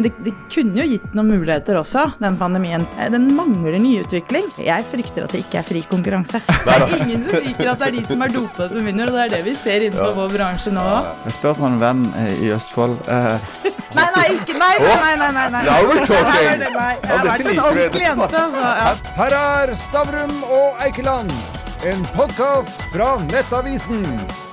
Men 0.00 0.08
det, 0.08 0.14
det, 0.24 0.32
kunne 0.48 0.78
jo 0.80 0.84
gitt 0.88 1.12
noen 1.12 1.28
muligheter 1.28 1.76
også, 1.76 2.06
den 2.22 2.36
pandemien. 2.40 2.86
Eh, 2.96 3.10
den 3.12 3.26
mangler 3.36 3.74
nyutvikling. 3.76 4.46
Jeg 4.56 4.86
frykter 4.88 5.26
at 5.26 5.34
det 5.34 5.42
ikke 5.42 5.58
er 5.60 5.66
fri 5.68 5.82
konkurranse. 5.90 6.40
Det 6.64 6.76
er 6.76 6.94
ingen 7.02 7.26
som 7.26 7.42
liker 7.44 7.68
at 7.72 7.82
det 7.82 7.86
er 7.90 7.94
de 7.98 8.02
som 8.08 8.22
er 8.24 8.32
dopa 8.32 8.68
som 8.70 8.86
vinner, 8.86 9.10
og 9.10 9.16
det 9.18 9.24
er 9.26 9.32
det 9.34 9.40
vi 9.44 9.52
ser 9.58 9.84
innenfor 9.84 10.08
ja. 10.08 10.16
vår 10.16 10.32
bransje 10.32 10.72
nå 10.72 10.84
òg. 10.88 11.08
Jeg 11.26 11.34
spør 11.36 11.58
på 11.58 11.66
en 11.68 11.76
venn 11.82 12.04
eh, 12.16 12.30
i 12.46 12.52
Østfold. 12.54 12.94
eh. 13.12 13.48
Nei, 13.98 14.06
nei, 14.14 14.26
ikke 14.38 14.54
Nei, 14.56 14.68
nei, 14.80 15.14
nei. 15.20 15.30
nei, 15.34 15.46
nei. 15.52 15.62
Now 15.66 15.88
we're 15.88 16.04
talking! 16.06 16.62
Jeg 16.62 17.10
har 17.10 17.26
vært 17.26 17.44
en 17.50 17.60
ordentlig 17.64 18.06
jente, 18.06 18.44
altså. 18.44 18.68
Ja. 18.84 19.16
Her 19.18 19.36
er 19.40 19.74
Stavrum 19.82 20.38
og 20.46 20.80
Eikeland, 20.86 21.34
en 21.90 22.06
podkast 22.14 22.86
fra 22.94 23.10
Nettavisen. 23.26 24.06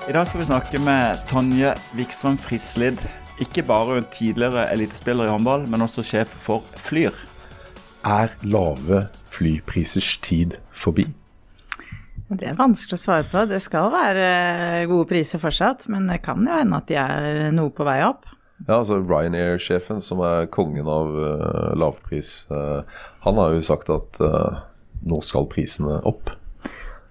I 0.09 0.17
dag 0.17 0.27
skal 0.27 0.43
vi 0.43 0.49
snakke 0.51 0.83
med 0.83 1.23
Tonje 1.31 1.71
Vikstrøm 1.95 2.41
Frislid. 2.41 3.05
Ikke 3.43 3.61
bare 3.65 3.99
en 3.99 4.07
tidligere 4.09 4.65
elitespiller 4.73 5.27
i 5.27 5.29
håndball, 5.29 5.67
men 5.69 5.85
også 5.85 6.01
sjef 6.05 6.31
for 6.41 6.65
Flyr. 6.81 7.13
Er 8.07 8.33
lave 8.41 9.03
flyprisers 9.29 10.17
tid 10.25 10.57
forbi? 10.71 11.05
Det 12.27 12.49
er 12.49 12.57
vanskelig 12.59 12.97
å 12.97 13.01
svare 13.01 13.27
på. 13.29 13.43
Det 13.47 13.59
skal 13.63 13.91
være 13.93 14.87
gode 14.89 15.07
priser 15.11 15.39
fortsatt, 15.39 15.85
men 15.91 16.09
det 16.09 16.23
kan 16.25 16.41
jo 16.43 16.57
hende 16.57 16.81
at 16.81 16.89
de 16.89 16.97
er 16.99 17.53
noe 17.55 17.71
på 17.71 17.85
vei 17.87 18.01
opp. 18.07 18.25
Ja, 18.65 18.79
altså 18.79 18.97
Ryanair-sjefen, 19.03 20.01
som 20.01 20.23
er 20.25 20.49
kongen 20.51 20.89
av 20.89 21.13
uh, 21.13 21.75
lavpris, 21.77 22.47
uh, 22.49 22.81
han 23.23 23.37
har 23.37 23.53
jo 23.53 23.63
sagt 23.63 23.91
at 23.93 24.17
uh, 24.23 24.63
nå 25.05 25.21
skal 25.23 25.45
prisene 25.51 26.01
opp. 26.09 26.33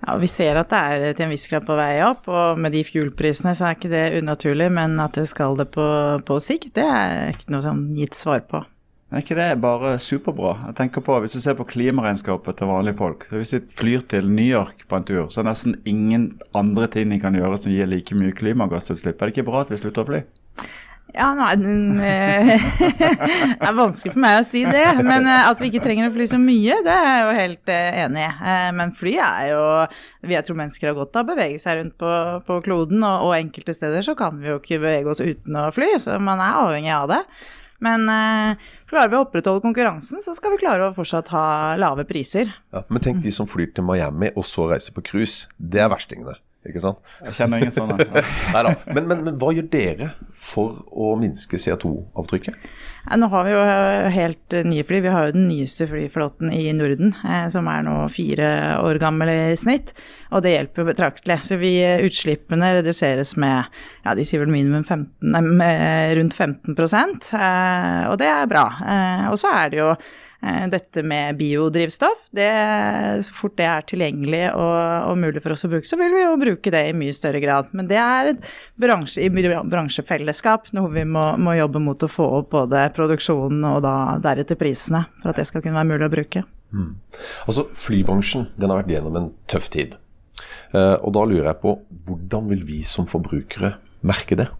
Ja, 0.05 0.17
Vi 0.21 0.29
ser 0.31 0.61
at 0.61 0.71
det 0.71 0.79
er 0.79 1.17
til 1.17 1.27
en 1.27 1.35
viss 1.35 1.49
grad 1.51 1.67
på 1.67 1.77
vei 1.79 1.99
opp, 2.05 2.29
og 2.29 2.61
med 2.61 2.75
de 2.77 2.85
fuelprisene 2.87 3.57
så 3.57 3.69
er 3.69 3.77
ikke 3.79 3.91
det 3.93 4.07
unaturlig. 4.21 4.71
Men 4.73 5.01
at 5.03 5.17
det 5.19 5.29
skal 5.33 5.57
det 5.59 5.71
på, 5.75 5.87
på 6.27 6.41
sikt, 6.43 6.75
det 6.79 6.85
er 6.87 7.35
ikke 7.35 7.53
noe 7.55 7.65
sånn 7.65 7.87
gitt 7.97 8.19
svar 8.19 8.45
på. 8.47 8.63
Er 9.15 9.23
ikke 9.23 9.37
det 9.39 9.61
bare 9.63 9.93
superbra? 10.03 10.57
Jeg 10.67 10.75
tenker 10.81 11.05
på, 11.07 11.15
Hvis 11.23 11.37
du 11.37 11.41
ser 11.41 11.55
på 11.55 11.65
klimaregnskapet 11.71 12.57
til 12.59 12.67
vanlige 12.67 12.99
folk 12.99 13.23
så 13.29 13.39
Hvis 13.39 13.53
de 13.55 13.61
flyr 13.79 14.03
til 14.11 14.27
New 14.27 14.45
York 14.45 14.83
på 14.89 14.99
en 14.99 15.07
tur, 15.07 15.29
så 15.31 15.41
er 15.41 15.47
det 15.47 15.53
nesten 15.53 15.77
ingen 15.87 16.41
andre 16.59 16.89
ting 16.91 17.13
de 17.15 17.21
kan 17.23 17.35
gjøre 17.35 17.59
som 17.63 17.71
gir 17.71 17.87
like 17.87 18.19
mye 18.19 18.35
klimagassutslipp. 18.35 19.23
Er 19.23 19.31
det 19.31 19.37
ikke 19.37 19.47
bra 19.47 19.63
at 19.63 19.71
vi 19.71 19.79
slutter 19.79 20.03
å 20.03 20.11
fly? 20.11 20.25
Ja, 21.17 21.31
nei, 21.37 21.53
eh, 22.05 22.67
Det 23.57 23.65
er 23.65 23.77
vanskelig 23.77 24.13
for 24.13 24.23
meg 24.23 24.41
å 24.43 24.47
si 24.47 24.63
det. 24.69 24.85
Men 25.01 25.29
eh, 25.31 25.49
at 25.49 25.61
vi 25.63 25.71
ikke 25.71 25.85
trenger 25.85 26.11
å 26.11 26.15
fly 26.15 26.29
så 26.29 26.41
mye, 26.41 26.81
det 26.85 26.93
er 26.93 27.09
jeg 27.09 27.25
jo 27.25 27.37
helt 27.41 27.73
eh, 27.73 28.01
enig 28.05 28.25
i. 28.27 28.55
Men 28.77 28.95
fly 28.97 29.15
er 29.25 29.51
jo 29.55 29.63
Vi 30.27 30.37
jeg 30.37 30.47
tror 30.47 30.61
mennesker 30.61 30.91
har 30.91 30.99
godt 30.99 31.17
av 31.17 31.25
å 31.25 31.31
bevege 31.33 31.61
seg 31.63 31.81
rundt 31.81 31.97
på, 32.01 32.15
på 32.47 32.59
kloden, 32.67 33.01
og, 33.01 33.29
og, 33.29 33.37
enkelte 33.39 33.77
steder 33.77 34.05
så 34.05 34.17
kan 34.19 34.41
vi 34.43 34.51
jo 34.53 34.59
ikke 34.61 34.81
bevege 34.83 35.13
oss 35.13 35.23
uten 35.25 35.57
å 35.61 35.71
fly, 35.75 35.95
så 36.03 36.19
man 36.21 36.43
er 36.43 36.61
avhengig 36.67 36.93
av 36.97 37.09
det. 37.15 37.23
Men 37.85 38.09
eh, 38.09 38.69
klarer 38.89 39.13
vi 39.13 39.19
å 39.19 39.25
opprettholde 39.27 39.65
konkurransen, 39.65 40.23
så 40.25 40.35
skal 40.37 40.55
vi 40.55 40.61
klare 40.63 40.89
å 40.89 40.95
fortsatt 40.97 41.33
ha 41.35 41.47
lave 41.81 42.07
priser. 42.09 42.53
Ja, 42.75 42.85
men 42.89 43.05
tenk 43.05 43.23
de 43.25 43.33
som 43.35 43.49
flyr 43.51 43.73
til 43.77 43.87
Miami 43.89 44.33
og 44.35 44.47
så 44.49 44.71
reiser 44.73 44.97
på 44.97 45.05
cruise. 45.05 45.51
Det 45.57 45.83
er 45.85 45.93
verstingene. 45.93 46.39
Ikke 46.67 46.83
sant? 46.83 47.01
Jeg 47.25 47.37
kjenner 47.39 47.63
ingen 47.63 47.75
sånne. 47.75 47.97
Neida. 48.55 48.75
Men, 48.91 49.07
men, 49.07 49.23
men, 49.27 49.39
hva 49.41 49.53
gjør 49.55 49.69
dere 49.73 50.11
for 50.37 50.83
å 50.91 51.15
minske 51.21 51.61
CO2-avtrykket? 51.61 52.59
Nå 53.07 53.29
har 53.31 53.45
vi 53.47 53.53
jo 53.53 53.61
helt 54.17 54.57
nye 54.67 54.83
fly. 54.87 54.99
Vi 55.05 55.13
har 55.15 55.29
jo 55.29 55.37
den 55.37 55.47
nyeste 55.47 55.87
flyflåten 55.87 56.51
i 56.51 56.65
Norden, 56.75 57.15
eh, 57.23 57.47
som 57.55 57.69
er 57.71 57.87
nå 57.87 57.95
fire 58.11 58.51
år 58.83 58.99
gammel 59.03 59.31
i 59.31 59.41
snitt. 59.59 59.95
Og 60.35 60.43
det 60.43 60.57
hjelper 60.57 60.91
betraktelig. 60.91 61.39
Så 61.47 61.61
vi, 61.63 61.77
utslippene 62.03 62.75
reduseres 62.81 63.37
med 63.39 63.71
ja, 64.03 64.17
de 64.19 64.27
sier 64.27 64.43
vel 64.43 64.51
minimum 64.51 64.83
15, 64.83 65.31
nei, 65.31 65.73
rundt 66.19 66.35
15 66.35 66.75
eh, 66.75 68.03
og 68.11 68.19
det 68.19 68.33
er 68.33 68.51
bra. 68.51 68.69
Eh, 68.83 69.27
og 69.31 69.39
så 69.39 69.55
er 69.55 69.71
det 69.71 69.85
jo 69.85 69.93
Eh, 69.95 70.26
dette 70.71 71.03
med 71.03 71.39
biodrivstoff. 71.39 72.27
Det, 72.35 72.49
så 73.25 73.35
fort 73.35 73.57
det 73.59 73.67
er 73.67 73.87
tilgjengelig 73.89 74.43
og, 74.53 74.77
og, 75.11 75.19
mulig 75.21 75.43
for 75.45 75.55
oss 75.55 75.65
å 75.67 75.71
bruke, 75.73 75.89
så 75.89 75.99
vil 76.01 76.13
vi 76.15 76.23
jo 76.23 76.35
bruke 76.41 76.73
det 76.75 76.83
i 76.91 76.97
mye 76.97 77.15
større 77.17 77.41
grad. 77.43 77.71
Men 77.77 77.89
det 77.91 77.99
er 78.03 78.33
et 78.35 78.51
bransje, 78.81 79.25
i 79.25 79.31
bransjefellesskap, 79.33 80.71
noe 80.77 80.93
vi 80.95 81.07
må, 81.09 81.25
må, 81.41 81.57
jobbe 81.57 81.83
mot 81.83 82.05
å 82.05 82.11
få 82.11 82.29
opp 82.41 82.53
både 82.53 82.85
produksjonen 82.97 83.65
og 83.71 83.81
da 83.87 83.97
deretter 84.23 84.59
prisene, 84.61 85.07
for 85.23 85.33
at 85.33 85.41
det 85.41 85.49
skal 85.49 85.65
kunne 85.65 85.81
være 85.81 85.93
mulig 85.95 86.09
å 86.09 86.15
bruke. 86.19 86.45
Mm. 86.77 86.93
Altså, 87.47 87.69
Flybransjen 87.79 88.51
den 88.59 88.73
har 88.73 88.83
vært 88.83 88.93
gjennom 88.97 89.19
en 89.21 89.33
tøff 89.51 89.71
tid. 89.73 89.97
Uh, 90.75 90.99
og 91.01 91.13
da 91.17 91.25
lurer 91.25 91.51
jeg 91.51 91.63
på, 91.63 91.79
hvordan 92.07 92.51
vil 92.53 92.65
vi 92.69 92.83
som 92.87 93.09
forbrukere 93.09 93.77
merke 94.07 94.39
det? 94.39 94.51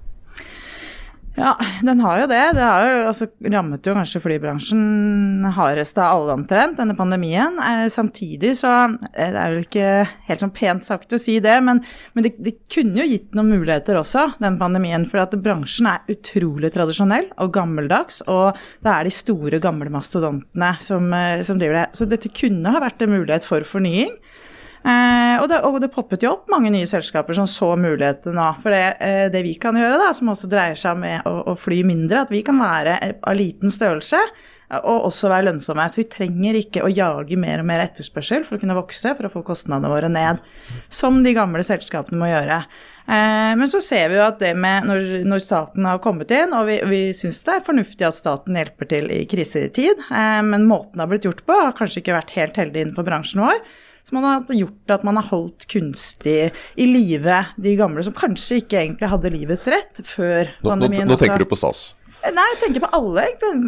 Ja, 1.37 1.53
den 1.85 2.01
har 2.01 2.23
jo 2.23 2.29
det. 2.31 2.43
Det 2.57 2.65
har 2.65 2.87
jo 2.89 3.01
altså, 3.11 3.27
rammet 3.53 3.85
jo 3.85 3.93
kanskje 3.97 4.23
flybransjen 4.25 5.45
hardest 5.57 5.99
av 6.01 6.15
alle 6.15 6.37
omtrent, 6.39 6.79
denne 6.81 6.97
pandemien. 6.97 7.59
Eh, 7.61 7.85
samtidig 7.93 8.55
så 8.57 8.73
eh, 8.87 9.35
Det 9.35 9.43
er 9.43 9.53
vel 9.53 9.67
ikke 9.67 9.91
helt 10.31 10.45
sånn 10.45 10.55
pent 10.57 10.89
sagt 10.89 11.13
å 11.13 11.21
si 11.21 11.37
det, 11.45 11.59
men, 11.67 11.83
men 12.17 12.25
det, 12.25 12.33
det, 12.41 12.57
kunne 12.73 13.03
jo 13.03 13.09
gitt 13.11 13.37
noen 13.37 13.53
muligheter 13.53 14.01
også, 14.01 14.31
den 14.41 14.57
pandemien. 14.61 15.05
For 15.11 15.21
at 15.27 15.37
bransjen 15.45 15.91
er 15.93 16.09
utrolig 16.17 16.73
tradisjonell 16.73 17.29
og 17.45 17.53
gammeldags, 17.55 18.23
og 18.33 18.57
det 18.85 18.95
er 18.95 19.05
de 19.05 19.13
store, 19.13 19.61
gamle 19.61 19.93
mastodontene 19.93 20.73
som, 20.85 21.13
eh, 21.13 21.45
som 21.45 21.61
driver 21.61 21.83
det. 21.83 21.87
Så 22.01 22.09
dette 22.09 22.33
kunne 22.33 22.73
ha 22.73 22.81
vært 22.81 23.05
en 23.05 23.13
mulighet 23.13 23.45
for 23.45 23.69
fornying. 23.69 24.17
Eh, 24.87 25.37
og, 25.41 25.49
det, 25.51 25.59
og, 25.67 25.81
det, 25.83 25.91
poppet 25.91 26.23
jo 26.23 26.37
opp 26.37 26.51
mange 26.53 26.71
nye 26.71 26.87
selskaper 26.87 27.35
som 27.35 27.49
så 27.51 27.73
mulighetene 27.81 28.37
nå. 28.39 28.51
For 28.63 28.75
det, 28.75 28.85
eh, 29.03 29.25
det, 29.35 29.43
vi 29.47 29.57
kan 29.59 29.79
gjøre, 29.79 29.99
da, 29.99 30.13
som 30.15 30.31
også 30.31 30.51
dreier 30.51 30.79
seg 30.79 31.01
om 31.01 31.07
å, 31.27 31.39
å, 31.51 31.57
fly 31.59 31.81
mindre, 31.89 32.23
at 32.23 32.35
vi 32.35 32.45
kan 32.47 32.61
være 32.63 33.01
av 33.19 33.39
liten 33.39 33.73
størrelse 33.73 34.21
og 34.67 35.05
også 35.07 35.29
være 35.31 35.47
lønnsomme. 35.47 35.85
Så 35.91 36.01
vi 36.01 36.09
trenger 36.11 36.59
ikke 36.59 36.83
å 36.83 36.91
jage 36.91 37.39
mer 37.39 37.63
og 37.63 37.69
mer 37.69 37.85
etterspørsel 37.85 38.43
for 38.47 38.57
å 38.57 38.63
kunne 38.63 38.79
vokse, 38.79 39.13
for 39.15 39.29
å 39.29 39.31
få 39.31 39.43
kostnadene 39.47 39.91
våre 39.91 40.11
ned. 40.11 40.43
Som 40.91 41.21
de 41.27 41.35
gamle 41.37 41.63
selskapene 41.67 42.19
må 42.19 42.31
gjøre. 42.31 42.61
Eh, 43.07 43.53
men 43.59 43.71
så 43.71 43.83
ser 43.83 44.11
vi 44.11 44.19
jo 44.19 44.25
at 44.27 44.39
det 44.43 44.53
med 44.59 44.87
når, 44.87 45.03
når 45.27 45.43
staten 45.43 45.87
har 45.87 46.03
kommet 46.03 46.31
inn, 46.35 46.55
og 46.55 46.71
vi, 46.71 46.79
vi 46.91 47.03
syns 47.15 47.43
det 47.47 47.59
er 47.59 47.67
fornuftig 47.67 48.07
at 48.07 48.19
staten 48.19 48.59
hjelper 48.59 48.91
til 48.91 49.11
i 49.15 49.21
krisetid, 49.31 50.03
eh, 50.11 50.41
men 50.47 50.67
måten 50.71 50.99
det 50.99 51.07
har 51.07 51.13
blitt 51.15 51.27
gjort 51.27 51.43
på, 51.47 51.61
har 51.63 51.75
kanskje 51.79 52.03
ikke 52.03 52.19
vært 52.19 52.35
helt 52.39 52.63
heldig 52.63 52.87
innenfor 52.87 53.07
bransjen 53.07 53.47
vår 53.47 53.63
som 54.07 54.23
har 54.23 54.55
gjort 54.55 54.95
at 54.95 55.05
man 55.07 55.19
har 55.19 55.27
holdt 55.33 55.67
kunstig 55.71 56.53
i 56.79 56.87
live 56.87 57.41
de 57.59 57.75
gamle 57.79 58.05
som 58.07 58.15
kanskje 58.17 58.61
ikke 58.63 58.79
egentlig 58.85 59.11
hadde 59.11 59.33
livets 59.35 59.67
rett 59.73 60.03
før 60.07 60.53
pandemien. 60.63 61.09
Nå, 61.09 61.17
nå, 61.17 61.17
nå 61.17 61.23
tenker 61.25 61.43
du 61.43 61.51
på 61.51 61.59
SAS? 61.59 61.89
Nei, 62.27 62.45
jeg 62.51 62.59
tenker 62.59 62.83
på 62.83 62.89
alle. 62.97 63.25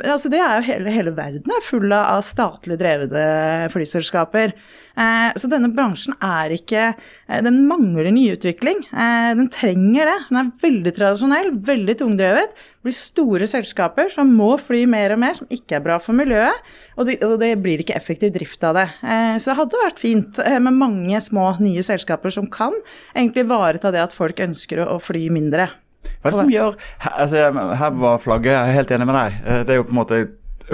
Altså, 0.09 0.31
det 0.32 0.41
er 0.42 0.59
jo 0.59 0.66
hele, 0.66 0.91
hele 0.91 1.12
verden 1.14 1.53
er 1.53 1.62
full 1.62 1.92
av 1.94 2.25
statlig 2.26 2.78
drevne 2.81 3.69
flyselskaper. 3.70 4.54
Eh, 4.98 5.36
så 5.38 5.50
denne 5.53 5.70
bransjen 5.70 6.16
er 6.25 6.50
ikke 6.56 6.81
eh, 6.88 7.42
Den 7.44 7.60
mangler 7.69 8.09
nyutvikling. 8.10 8.82
Eh, 8.91 9.31
den 9.38 9.50
trenger 9.54 10.10
det. 10.10 10.16
Den 10.31 10.41
er 10.41 10.50
veldig 10.64 10.94
tradisjonell, 10.97 11.53
veldig 11.69 11.98
tungdrevet. 12.03 12.59
Det 12.59 12.88
blir 12.88 12.98
store 12.98 13.50
selskaper 13.50 14.10
som 14.10 14.32
må 14.34 14.50
fly 14.59 14.84
mer 14.91 15.15
og 15.15 15.22
mer, 15.22 15.38
som 15.38 15.54
ikke 15.54 15.78
er 15.78 15.84
bra 15.84 16.00
for 16.03 16.19
miljøet. 16.19 16.69
Og 16.98 17.06
det, 17.06 17.20
og 17.26 17.38
det 17.42 17.54
blir 17.62 17.84
ikke 17.84 17.98
effektiv 17.98 18.34
drift 18.34 18.65
av 18.66 18.80
det. 18.80 18.88
Eh, 19.04 19.36
så 19.38 19.53
det 19.53 19.59
hadde 19.60 19.84
vært 19.86 20.03
fint 20.03 20.42
eh, 20.42 20.59
med 20.59 20.80
mange 20.80 21.20
små 21.22 21.53
nye 21.62 21.84
selskaper 21.86 22.34
som 22.34 22.50
kan 22.50 22.75
egentlig 23.15 23.47
ivareta 23.47 23.94
det 23.94 24.09
at 24.09 24.16
folk 24.16 24.41
ønsker 24.48 24.82
å, 24.82 24.97
å 24.97 25.04
fly 25.04 25.28
mindre. 25.34 25.70
Hva 26.19 26.28
er 26.28 26.34
det 26.34 26.38
som 26.38 26.50
gjør 26.50 26.76
altså, 27.12 27.47
Her 27.78 27.97
var 28.03 28.20
flagget, 28.22 28.53
jeg 28.53 28.60
er 28.60 28.78
helt 28.78 28.92
enig 28.94 29.09
med 29.09 29.19
deg. 29.19 29.41
Eh, 29.44 29.64
det 29.66 29.75
er 29.75 29.81
jo 29.81 29.88
på 29.88 29.94
en 29.94 30.00
måte 30.00 30.20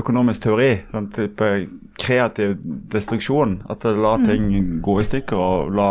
økonomisk 0.01 0.47
teori. 0.47 0.71
Sånn 0.93 1.11
type 1.15 1.51
kreativ 2.01 2.57
destruksjon. 2.93 3.59
At 3.71 3.85
det 3.85 3.95
lar 3.97 4.23
mm. 4.23 4.29
ting 4.29 4.47
gå 4.85 4.99
i 5.01 5.07
stykker 5.07 5.41
og 5.41 5.75
la 5.79 5.91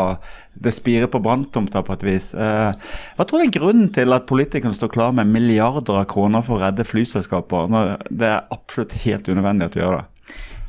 det 0.64 0.74
spire 0.76 1.10
på 1.12 1.22
branntomta 1.24 1.82
på 1.86 1.96
et 1.96 2.08
vis. 2.08 2.32
Eh, 2.36 2.72
hva 3.18 3.28
tror 3.28 3.42
du 3.42 3.48
er 3.48 3.56
grunnen 3.58 3.92
til 3.96 4.16
at 4.16 4.28
politikerne 4.30 4.76
står 4.76 4.92
klar 4.94 5.16
med 5.16 5.32
milliarder 5.32 6.02
av 6.04 6.10
kroner 6.12 6.46
for 6.46 6.58
å 6.58 6.66
redde 6.66 6.88
flyselskaper, 6.88 7.72
når 7.74 7.96
det 8.10 8.30
er 8.30 8.50
absolutt 8.54 8.98
helt 9.06 9.30
unødvendig 9.30 9.72
at 9.72 9.78
vi 9.78 9.86
gjør 9.86 10.00
det? 10.00 10.08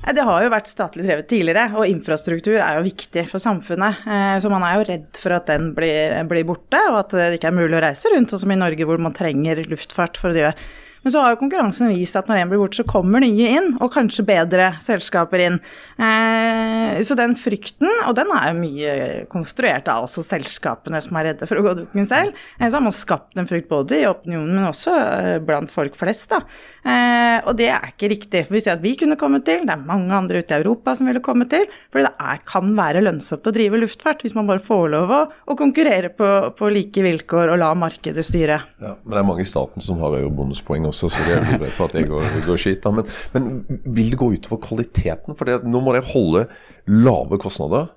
Det 0.05 0.25
har 0.27 0.43
jo 0.45 0.51
vært 0.53 0.69
statlig 0.69 1.07
drevet 1.07 1.29
tidligere, 1.31 1.71
og 1.79 1.89
infrastruktur 1.89 2.59
er 2.59 2.77
jo 2.77 2.85
viktig 2.85 3.23
for 3.31 3.41
samfunnet. 3.41 4.03
Eh, 4.05 4.35
så 4.43 4.51
man 4.53 4.67
er 4.67 4.77
jo 4.77 4.87
redd 4.91 5.21
for 5.21 5.33
at 5.37 5.49
den 5.49 5.71
blir, 5.77 6.19
blir 6.29 6.45
borte, 6.49 6.81
og 6.91 6.99
at 7.07 7.15
det 7.17 7.39
ikke 7.39 7.49
er 7.49 7.57
mulig 7.57 7.79
å 7.79 7.85
reise 7.87 8.13
rundt, 8.13 8.33
sånn 8.35 8.43
som 8.45 8.53
i 8.53 8.59
Norge 8.61 8.85
hvor 8.85 9.01
man 9.01 9.17
trenger 9.17 9.63
luftfart 9.71 10.21
for 10.21 10.33
å 10.33 10.37
drive 10.37 10.53
men 11.05 11.13
så 11.13 11.23
har 11.23 11.35
jo 11.35 11.41
konkurransen 11.43 11.93
vist 11.93 12.17
at 12.19 12.31
når 12.31 12.43
en 12.43 12.53
blir 12.53 12.63
borte, 12.63 12.81
så 12.81 12.89
kommer 12.89 13.23
nye 13.23 13.51
inn, 13.59 13.71
og 13.79 13.93
kanskje 13.95 14.27
bedre 14.27 14.73
selskaper 14.85 15.45
inn. 15.45 15.61
Eh, 16.01 17.03
så 17.05 17.17
den 17.19 17.37
frykten, 17.39 17.91
og 18.09 18.17
den 18.19 18.33
er 18.35 18.51
jo 18.51 18.61
mye 18.63 18.95
konstruert 19.33 19.89
av 19.93 20.09
også 20.09 20.25
selskapene 20.27 21.01
som 21.05 21.19
er 21.21 21.31
redde 21.31 21.49
for 21.51 21.61
å 21.61 21.67
gå 21.67 21.75
dukken 21.83 22.09
selv, 22.09 22.35
eh, 22.59 22.69
så 22.69 22.79
har 22.79 22.87
man 22.87 22.97
skapt 22.97 23.39
en 23.39 23.49
frykt 23.51 23.71
både 23.71 24.01
i 24.01 24.09
opinionen, 24.09 24.55
men 24.57 24.71
også 24.71 24.95
eh, 24.97 25.39
blant 25.45 25.73
folk 25.73 25.99
flest. 26.01 26.31
da. 26.33 26.41
Eh, 26.85 27.39
og 27.45 27.57
det 27.59 27.71
er 27.73 27.91
ikke 27.93 28.11
riktig. 28.13 28.45
For 28.47 28.57
vi 28.57 28.63
ser 28.65 28.77
at 28.79 28.85
vi 28.85 28.95
kunne 29.01 29.19
kommet 29.21 29.47
til, 29.47 29.65
det 29.67 29.75
er 29.75 29.87
mange 29.89 30.15
andre 30.17 30.41
ute 30.41 30.57
i 30.57 30.61
Europa 30.61 30.95
som 30.97 31.09
ville 31.09 31.23
kommet 31.25 31.51
til, 31.53 31.67
fordi 31.93 32.07
det 32.09 32.15
er, 32.33 32.43
kan 32.49 32.73
være 32.77 33.05
lønnsomt 33.05 33.49
å 33.49 33.55
drive 33.55 33.81
luftfart 33.81 34.25
hvis 34.25 34.37
man 34.37 34.49
bare 34.49 34.63
får 34.65 34.85
lov 34.95 35.13
å, 35.15 35.21
å 35.51 35.59
konkurrere 35.59 36.11
på, 36.15 36.31
på, 36.57 36.71
like 36.75 37.05
vilkår 37.05 37.53
og 37.53 37.61
la 37.61 37.71
markedet 37.79 38.25
styre. 38.27 38.61
Ja, 38.83 38.95
Men 39.03 39.17
det 39.17 39.21
er 39.21 39.29
mange 39.29 39.45
i 39.45 39.49
staten 39.49 39.85
som 39.85 40.01
har 40.03 40.17
eurobonuspoeng 40.19 40.89
også, 40.89 40.94
så 40.95 41.11
det 41.13 41.37
er 41.37 41.75
for 41.75 41.91
at 41.91 41.99
jeg 41.99 42.09
går, 42.11 42.27
går 42.47 42.61
skit. 42.61 42.81
Da. 42.85 42.93
Men, 42.95 43.11
men, 43.35 43.83
vil 43.97 44.13
det 44.15 44.21
gå 44.21 44.31
utover 44.37 44.63
kvaliteten? 44.65 45.37
For 45.39 45.49
det, 45.49 45.61
nå 45.69 45.83
må 45.83 45.95
dere 45.97 46.07
holde 46.15 46.47
lave 46.91 47.41
kostnader. 47.43 47.91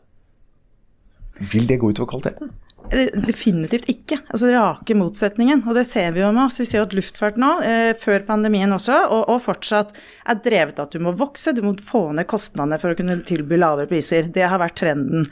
Vil 1.54 1.70
det 1.70 1.80
gå 1.82 1.92
utover 1.94 2.16
kvaliteten? 2.16 2.54
Eh, 2.88 3.10
definitivt 3.28 3.90
ikke. 3.92 4.20
Altså 4.32 4.50
Rake 4.54 4.96
motsetningen. 4.96 5.64
Og 5.68 5.76
det 5.76 5.84
ser 5.90 6.14
vi 6.16 6.22
jo 6.22 6.32
med 6.32 6.46
oss. 6.46 6.60
Vi 6.62 6.68
ser 6.70 6.82
jo 6.82 6.88
at 6.88 6.96
luftfart 6.96 7.40
nå, 7.42 7.52
eh, 7.68 7.92
før 8.00 8.24
pandemien 8.28 8.72
også, 8.72 9.02
og, 9.12 9.24
og, 9.28 9.42
fortsatt 9.44 9.92
er 10.28 10.40
drevet 10.44 10.80
at 10.80 10.96
du 10.96 11.04
må 11.04 11.12
vokse, 11.12 11.54
du 11.56 11.64
må 11.66 11.76
få 11.76 12.08
ned 12.16 12.28
kostnadene 12.32 12.80
for 12.80 12.94
å 12.94 13.00
kunne 13.00 13.20
tilby 13.28 13.60
lavere 13.60 13.90
priser. 13.92 14.32
Det 14.32 14.48
har 14.48 14.62
vært 14.62 14.80
trenden. 14.80 15.28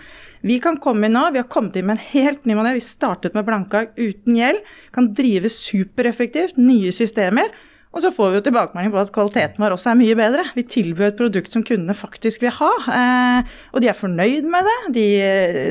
Vi 0.46 0.60
kan 0.62 0.78
komme 0.78 1.08
inn 1.08 1.16
nå, 1.16 1.30
vi 1.34 1.42
har 1.42 1.48
kommet 1.50 1.78
inn 1.80 1.88
med 1.88 1.98
en 1.98 2.10
helt 2.12 2.44
ny 2.46 2.58
modell. 2.58 2.78
Vi 2.78 2.84
startet 2.86 3.38
med 3.38 3.48
blankeark 3.48 3.96
uten 3.96 4.36
gjeld. 4.36 4.60
Kan 4.94 5.14
drive 5.16 5.50
supereffektivt, 5.50 6.60
nye 6.60 6.92
systemer. 6.94 7.56
Og 7.96 8.04
så 8.04 8.12
får 8.12 8.32
vi 8.32 8.40
jo 8.40 8.44
tilbakemelding 8.44 8.92
på 8.92 9.00
at 9.00 9.12
kvaliteten 9.16 9.64
vår 9.64 9.78
også 9.78 9.94
er 9.94 10.00
mye 10.02 10.16
bedre. 10.20 10.44
Vi 10.58 10.66
tilbyr 10.68 11.14
et 11.14 11.20
produkt 11.20 11.54
som 11.56 11.64
kundene 11.64 11.96
faktisk 11.96 12.44
vil 12.44 12.52
ha, 12.58 12.72
eh, 12.92 13.54
og 13.72 13.80
de 13.80 13.88
er 13.88 13.96
fornøyd 13.96 14.50
med 14.52 14.68
det. 14.68 14.76
De, 14.98 15.06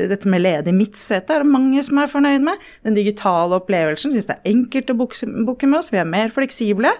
dette 0.09 0.31
med 0.33 0.41
ledig 0.41 0.73
midtsete 0.73 1.35
er 1.35 1.45
det 1.45 1.53
mange 1.53 1.83
som 1.85 2.01
er 2.01 2.09
fornøyd 2.09 2.47
med. 2.47 2.65
Den 2.87 2.97
digitale 2.97 3.59
opplevelsen 3.59 4.15
syns 4.15 4.31
det 4.31 4.39
er 4.39 4.55
enkelt 4.55 4.89
å 4.89 4.97
booke 4.97 5.69
med 5.69 5.77
oss, 5.77 5.93
vi 5.93 6.01
er 6.01 6.09
mer 6.09 6.33
fleksible. 6.33 6.95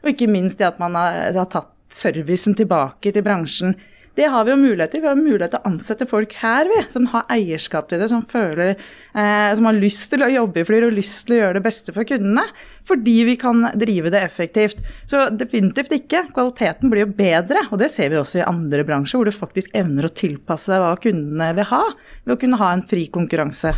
Og 0.00 0.14
ikke 0.14 0.30
minst 0.32 0.62
det 0.62 0.70
at 0.70 0.80
man 0.80 0.96
har, 0.96 1.28
har 1.36 1.52
tatt 1.52 1.74
servicen 1.92 2.56
tilbake 2.56 3.12
til 3.12 3.26
bransjen 3.26 3.76
det 4.18 4.26
har 4.32 4.44
vi 4.44 4.52
jo 4.52 4.58
mulighet 4.58 4.90
til. 4.94 5.02
Vi 5.04 5.08
har 5.08 5.18
mulighet 5.18 5.52
til 5.54 5.60
å 5.60 5.70
ansette 5.70 6.06
folk 6.10 6.34
her, 6.40 6.68
vi, 6.70 6.80
som 6.92 7.06
har 7.12 7.28
eierskap 7.30 7.90
til 7.90 8.00
det, 8.02 8.08
som 8.10 8.24
føler 8.26 8.72
eh, 8.74 9.50
Som 9.56 9.68
har 9.68 9.78
lyst 9.78 10.08
til 10.12 10.24
å 10.26 10.30
jobbe 10.30 10.62
i 10.62 10.66
Flyr 10.66 10.88
og 10.88 10.96
lyst 10.96 11.28
til 11.28 11.36
å 11.36 11.40
gjøre 11.40 11.58
det 11.60 11.64
beste 11.68 11.94
for 11.96 12.08
kundene. 12.08 12.44
Fordi 12.88 13.16
vi 13.28 13.36
kan 13.40 13.68
drive 13.78 14.12
det 14.12 14.22
effektivt. 14.26 14.82
Så 15.10 15.28
definitivt 15.30 15.94
ikke. 15.94 16.24
Kvaliteten 16.34 16.90
blir 16.92 17.06
jo 17.06 17.12
bedre, 17.20 17.64
og 17.70 17.78
det 17.82 17.92
ser 17.94 18.10
vi 18.12 18.18
også 18.20 18.42
i 18.42 18.48
andre 18.48 18.84
bransjer, 18.88 19.20
hvor 19.20 19.30
du 19.30 19.36
faktisk 19.36 19.76
evner 19.78 20.08
å 20.08 20.12
tilpasse 20.12 20.72
deg 20.72 20.82
hva 20.82 20.96
kundene 21.00 21.52
vil 21.56 21.70
ha, 21.70 21.84
ved 22.26 22.34
å 22.34 22.40
kunne 22.40 22.60
ha 22.60 22.74
en 22.74 22.84
fri 22.90 23.06
konkurranse. 23.12 23.76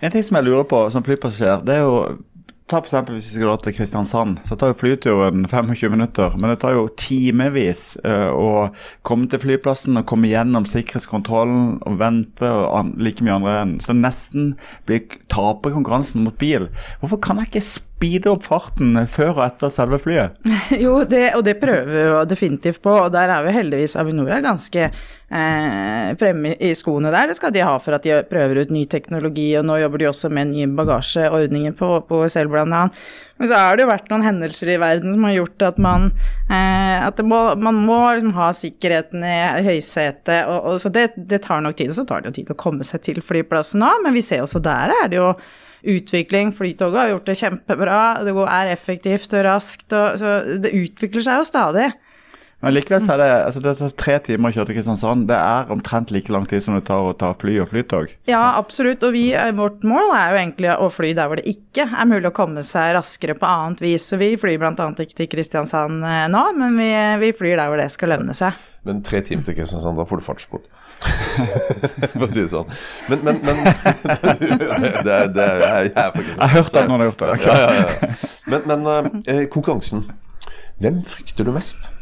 En 0.00 0.12
ting 0.12 0.22
som 0.22 0.38
jeg 0.38 0.46
lurer 0.46 0.66
på 0.68 0.86
som 0.94 1.04
flypassasjer, 1.04 1.66
det 1.66 1.78
er 1.78 1.84
jo 1.84 2.00
Ta 2.66 2.80
for 2.80 2.88
eksempel 2.88 3.14
Hvis 3.14 3.28
vi 3.30 3.38
skal 3.38 3.58
til 3.62 3.74
Kristiansand, 3.76 4.40
så 4.48 4.56
tar 4.58 4.72
jo 4.72 4.78
flyturen 4.80 5.44
25 5.46 5.90
minutter. 5.92 6.34
Men 6.34 6.50
det 6.50 6.58
tar 6.64 6.74
jo 6.74 6.88
timevis 6.98 7.94
uh, 8.02 8.34
å 8.34 8.48
komme 9.06 9.28
til 9.30 9.38
flyplassen 9.44 10.00
og 10.00 10.08
komme 10.10 10.26
gjennom 10.32 10.66
sikkerhetskontrollen 10.66 11.76
og 11.86 12.00
vente 12.00 12.50
og 12.50 12.90
like 12.98 13.22
mye 13.22 13.36
andre 13.38 13.54
enn. 13.60 13.76
Så 13.84 13.94
nesten 13.94 14.56
blir 14.90 15.06
taper 15.30 15.76
konkurransen 15.76 16.26
mot 16.26 16.34
bil. 16.42 16.66
Hvorfor 16.98 17.22
kan 17.22 17.38
jeg 17.38 17.52
ikke 17.52 17.66
speede 17.96 18.28
opp 18.28 18.44
farten 18.44 18.96
før 19.08 19.38
og 19.38 19.42
etter 19.46 19.72
selve 19.72 19.98
flyet? 20.02 20.36
jo, 20.84 20.98
det, 21.08 21.30
og 21.38 21.44
det 21.46 21.56
prøver 21.60 21.88
vi 21.88 22.02
jo 22.04 22.22
definitivt 22.28 22.82
på. 22.84 22.92
Og 23.06 23.12
der 23.14 23.32
er 23.32 23.46
jo 23.46 23.54
heldigvis 23.56 23.96
Avinor 23.96 24.30
er 24.36 24.44
ganske 24.44 24.88
eh, 24.90 26.10
fremme 26.20 26.54
i 26.60 26.74
skoene 26.76 27.12
der. 27.14 27.30
Det 27.30 27.38
skal 27.40 27.54
de 27.54 27.64
ha 27.64 27.76
for 27.82 27.96
at 27.96 28.04
de 28.04 28.20
prøver 28.28 28.62
ut 28.62 28.74
ny 28.74 28.84
teknologi, 28.90 29.48
og 29.58 29.66
nå 29.68 29.80
jobber 29.80 30.02
de 30.02 30.10
også 30.10 30.32
med 30.32 30.52
nye 30.52 30.68
bagasjeordninger 30.76 31.76
på, 31.78 31.92
på 32.08 32.20
selv 32.32 32.52
blant 32.52 32.76
annet. 32.76 33.06
Men 33.36 33.50
så 33.50 33.58
har 33.60 33.76
det 33.76 33.84
jo 33.84 33.90
vært 33.90 34.08
noen 34.10 34.24
hendelser 34.24 34.70
i 34.72 34.78
verden 34.80 35.12
som 35.12 35.26
har 35.28 35.34
gjort 35.34 35.64
at 35.66 35.80
man, 35.82 36.08
eh, 36.48 36.96
at 37.04 37.20
må, 37.20 37.40
man 37.60 37.82
må 37.84 37.98
liksom 38.16 38.32
ha 38.38 38.48
sikkerheten 38.56 39.26
i 39.28 39.36
høysetet. 39.66 40.48
Og, 40.48 40.56
og, 40.56 40.80
så 40.80 40.92
det, 40.92 41.10
det, 41.16 41.42
tar 41.44 41.60
nok 41.64 41.76
tid. 41.76 41.92
Og 41.92 42.00
så 42.00 42.06
tar 42.08 42.24
det 42.24 42.32
jo 42.32 42.38
tid 42.40 42.54
å 42.54 42.58
komme 42.60 42.86
seg 42.86 43.04
til 43.04 43.20
flyplassen 43.24 43.84
òg, 43.84 44.02
men 44.06 44.16
vi 44.16 44.24
ser 44.24 44.44
også 44.44 44.62
der 44.64 44.94
er 45.02 45.12
det 45.12 45.20
jo 45.20 45.30
utvikling. 45.86 46.54
Flytoget 46.56 47.02
har 47.02 47.12
gjort 47.12 47.28
det 47.28 47.38
kjempebra, 47.42 48.00
det 48.26 48.34
er 48.46 48.72
effektivt 48.72 49.36
og 49.36 49.46
raskt. 49.46 49.88
Og, 49.92 50.16
så 50.22 50.36
det 50.64 50.74
utvikler 50.74 51.26
seg 51.26 51.42
jo 51.42 51.48
stadig. 51.52 51.90
Men 52.64 52.72
likevel 52.72 53.02
så 53.04 53.12
er 53.12 53.20
det 53.20 53.32
altså 53.44 53.60
det 53.60 53.72
tar 53.76 53.90
tre 54.00 54.14
timer 54.24 54.48
å 54.48 54.56
kjøre 54.56 54.70
til 54.70 54.78
Kristiansand. 54.78 55.26
Det 55.28 55.36
er 55.36 55.72
omtrent 55.74 56.08
like 56.14 56.32
lang 56.32 56.46
tid 56.48 56.64
som 56.64 56.78
det 56.78 56.86
tar 56.88 57.04
å 57.04 57.12
ta 57.18 57.34
fly 57.36 57.58
og 57.60 57.68
flytog. 57.68 58.14
Ja, 58.30 58.54
absolutt. 58.56 59.02
Og 59.04 59.12
vi, 59.12 59.26
eh, 59.36 59.50
vårt 59.52 59.84
mål 59.84 60.14
er 60.16 60.30
jo 60.32 60.38
egentlig 60.40 60.70
å 60.72 60.86
fly 60.88 61.10
der 61.18 61.28
hvor 61.28 61.36
det 61.36 61.44
ikke 61.52 61.84
er 61.84 62.08
mulig 62.08 62.30
å 62.30 62.36
komme 62.36 62.64
seg 62.64 62.94
raskere 62.96 63.36
på 63.36 63.44
annet 63.46 63.82
vis. 63.84 64.06
Så 64.08 64.16
vi 64.16 64.32
flyr 64.40 64.56
bl.a. 64.62 64.72
ikke 64.72 65.18
til 65.20 65.28
Kristiansand 65.34 66.00
eh, 66.00 66.22
nå, 66.32 66.44
men 66.56 66.80
vi, 66.80 66.88
vi, 67.26 67.30
flyr 67.36 67.60
der 67.60 67.68
hvor 67.68 67.82
det 67.82 67.90
skal 67.92 68.14
lønne 68.14 68.36
seg. 68.38 68.56
Men 68.88 69.04
tre 69.04 69.20
timer 69.26 69.44
til 69.44 69.58
Kristiansand, 69.58 70.00
da 70.00 70.08
får 70.08 70.22
du 70.22 70.24
fartsbot. 70.24 70.64
For 72.16 72.24
å 72.24 72.30
si 72.30 72.40
det 72.40 72.48
sånn. 72.54 72.72
Men, 73.12 73.20
men, 73.26 73.42
men 73.44 73.60
det, 74.40 74.56
det, 75.04 75.20
det, 75.36 75.50
jeg, 75.60 75.92
jeg, 75.92 75.92
jeg 75.92 76.40
har 76.40 76.54
hørt 76.56 76.72
at 76.72 76.88
noen 76.88 77.04
har 77.04 77.12
gjort 77.12 77.26
det. 77.26 77.30
Okay. 77.36 77.52
Ja, 77.52 77.68
ja, 77.68 77.84
ja. 77.84 78.40
Men, 78.48 78.66
men 78.72 79.22
eh, 79.28 79.44
konkurransen. 79.52 80.06
Hvem 80.80 81.04
frykter 81.04 81.44
du 81.44 81.52
mest? 81.52 81.92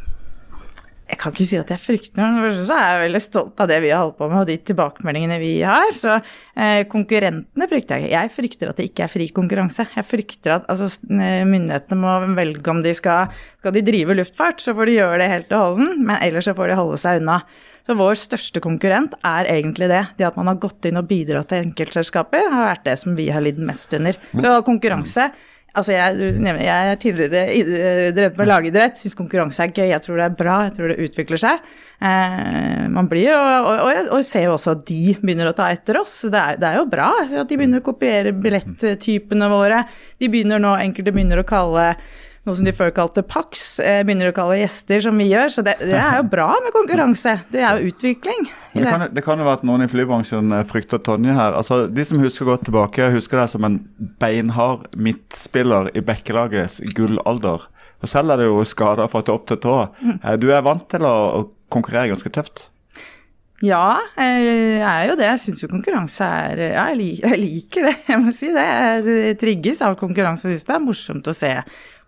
Kan 1.25 1.33
ikke 1.33 1.47
si 1.49 1.57
at 1.57 1.71
jeg 1.73 1.81
frykter 1.81 2.21
noe. 2.21 2.43
For 2.45 2.65
så 2.67 2.77
er 2.77 2.91
jeg 2.91 3.03
veldig 3.07 3.21
stolt 3.23 3.61
av 3.63 3.69
det 3.71 3.79
vi 3.81 3.89
har 3.89 4.03
holdt 4.03 4.19
på 4.19 4.29
med, 4.29 4.43
og 4.43 4.49
de 4.51 4.57
tilbakemeldingene 4.69 5.39
vi 5.41 5.51
har. 5.65 5.89
Så 5.97 6.13
eh, 6.13 6.83
konkurrentene 6.91 7.69
frykter 7.71 7.97
jeg 7.97 8.05
ikke. 8.05 8.15
Jeg 8.19 8.33
frykter 8.35 8.71
at 8.71 8.79
det 8.81 8.89
ikke 8.91 9.05
er 9.07 9.13
fri 9.15 9.29
konkurranse. 9.33 9.87
Jeg 9.95 10.05
frykter 10.05 10.59
at 10.59 10.67
altså, 10.69 10.91
myndighetene 11.09 11.97
må 11.97 12.13
velge 12.37 12.69
om 12.69 12.83
de 12.85 12.93
skal 12.93 13.33
Skal 13.59 13.73
de 13.73 13.81
drive 13.81 14.13
luftfart, 14.19 14.61
så 14.61 14.75
får 14.77 14.91
de 14.91 14.99
gjøre 14.99 15.21
det 15.23 15.31
helt 15.31 15.55
og 15.55 15.63
holden, 15.63 16.03
men 16.05 16.21
ellers 16.21 16.45
så 16.45 16.53
får 16.53 16.69
de 16.69 16.77
holde 16.77 16.99
seg 17.01 17.23
unna. 17.23 17.39
Så 17.85 17.93
vår 17.97 18.17
største 18.17 18.61
konkurrent 18.61 19.13
er 19.25 19.49
egentlig 19.49 19.89
det. 19.91 20.01
Det 20.17 20.25
at 20.25 20.37
man 20.37 20.49
har 20.49 20.61
gått 20.61 20.85
inn 20.89 20.97
og 20.97 21.05
bidratt 21.09 21.51
til 21.51 21.67
enkeltselskaper, 21.67 22.47
har 22.53 22.71
vært 22.71 22.85
det 22.87 22.95
som 23.01 23.17
vi 23.17 23.27
har 23.33 23.45
lidd 23.45 23.61
mest 23.61 23.93
under. 23.97 24.17
Så 24.33 24.53
konkurranse 24.65 25.29
Altså 25.75 25.95
jeg, 25.95 26.33
jeg 26.39 26.91
er 26.91 26.99
tidligere 27.01 28.11
drevet 28.15 28.37
med 28.39 28.47
lagidrett, 28.47 28.99
syns 28.99 29.17
konkurranse 29.17 29.63
er 29.65 29.73
gøy. 29.75 29.89
Jeg 29.91 30.03
tror 30.05 30.21
det 30.21 30.27
er 30.29 30.37
bra, 30.39 30.57
jeg 30.67 30.75
tror 30.77 30.91
det 30.91 30.97
utvikler 31.03 31.41
seg. 31.41 31.65
Eh, 31.99 32.85
man 32.91 33.09
blir 33.11 33.29
jo, 33.29 33.39
og, 33.39 33.81
og, 33.85 34.11
og, 34.17 34.25
ser 34.27 34.47
jo 34.47 34.55
også 34.55 34.75
at 34.75 34.85
de 34.87 35.15
begynner 35.21 35.51
å 35.51 35.55
ta 35.57 35.69
etter 35.73 35.99
oss. 36.01 36.17
Det 36.27 36.41
er, 36.41 36.59
det 36.61 36.69
er, 36.69 36.79
jo 36.79 36.89
bra 36.91 37.09
at 37.25 37.49
de 37.51 37.57
begynner 37.59 37.83
å 37.83 37.87
kopiere 37.87 38.35
billetttypene 38.35 39.49
våre. 39.51 39.83
De 40.21 40.31
begynner 40.31 40.63
nå, 40.63 40.75
enkelte 40.85 41.15
begynner 41.15 41.43
å 41.43 41.47
kalle 41.47 41.89
noe 42.45 42.55
som 42.57 42.67
de 42.67 42.73
før 42.75 42.91
kalte 42.93 43.23
Pax, 43.25 43.79
eh, 43.81 44.03
begynner 44.05 44.29
å 44.29 44.35
kalle 44.35 44.59
gjester, 44.59 45.01
som 45.01 45.17
vi 45.17 45.27
gjør. 45.31 45.49
Så 45.53 45.63
det, 45.65 45.75
det 45.81 45.97
er 45.97 46.19
jo 46.19 46.27
bra 46.35 46.51
med 46.63 46.75
konkurranse. 46.75 47.39
Det 47.53 47.63
er 47.65 47.79
jo 47.79 47.89
utvikling. 47.91 48.45
Det. 48.45 48.83
Det, 48.83 48.91
kan, 48.91 49.05
det 49.17 49.23
kan 49.25 49.41
jo 49.41 49.47
være 49.47 49.61
at 49.61 49.65
noen 49.67 49.85
i 49.85 49.89
flybransjen 49.91 50.53
eh, 50.59 50.65
frykter 50.69 51.01
Tonje 51.05 51.33
her. 51.37 51.57
Altså, 51.57 51.85
De 51.89 52.05
som 52.05 52.21
husker 52.21 52.49
godt 52.49 52.67
tilbake, 52.69 53.09
husker 53.15 53.41
deg 53.41 53.51
som 53.55 53.65
en 53.67 53.79
beinhard 54.21 54.85
midtspiller 54.93 55.89
i 55.97 56.05
Bekkelagets 56.05 56.81
gullalder. 56.97 57.65
Og 58.03 58.11
selv 58.11 58.35
er 58.35 58.43
det 58.43 58.51
jo 58.51 58.61
skader 58.67 59.09
fra 59.09 59.23
topp 59.25 59.49
til 59.49 59.61
tå. 59.65 59.75
Mm. 60.03 60.15
Eh, 60.21 60.39
du 60.41 60.51
er 60.53 60.65
vant 60.65 60.85
til 60.91 61.09
å 61.09 61.17
konkurrere 61.73 62.13
ganske 62.13 62.29
tøft? 62.29 62.67
Ja, 63.63 63.95
jeg 64.19 64.81
er 64.83 65.05
jo 65.07 65.15
det. 65.17 65.29
Jeg 65.29 65.41
syns 65.45 65.61
jo 65.63 65.69
konkurranse 65.71 66.27
er 66.27 66.61
Ja, 66.75 66.85
jeg 66.91 67.39
liker 67.39 67.87
det, 67.87 67.95
jeg 68.11 68.21
må 68.21 68.33
si 68.35 68.51
det. 68.53 68.65
Jeg 68.67 69.37
trigges 69.41 69.81
av 69.85 69.95
konkurranse 69.99 70.49
og 70.49 70.57
hus. 70.57 70.67
det 70.67 70.75
er 70.75 70.83
morsomt 70.83 71.31
å 71.31 71.35
se 71.35 71.53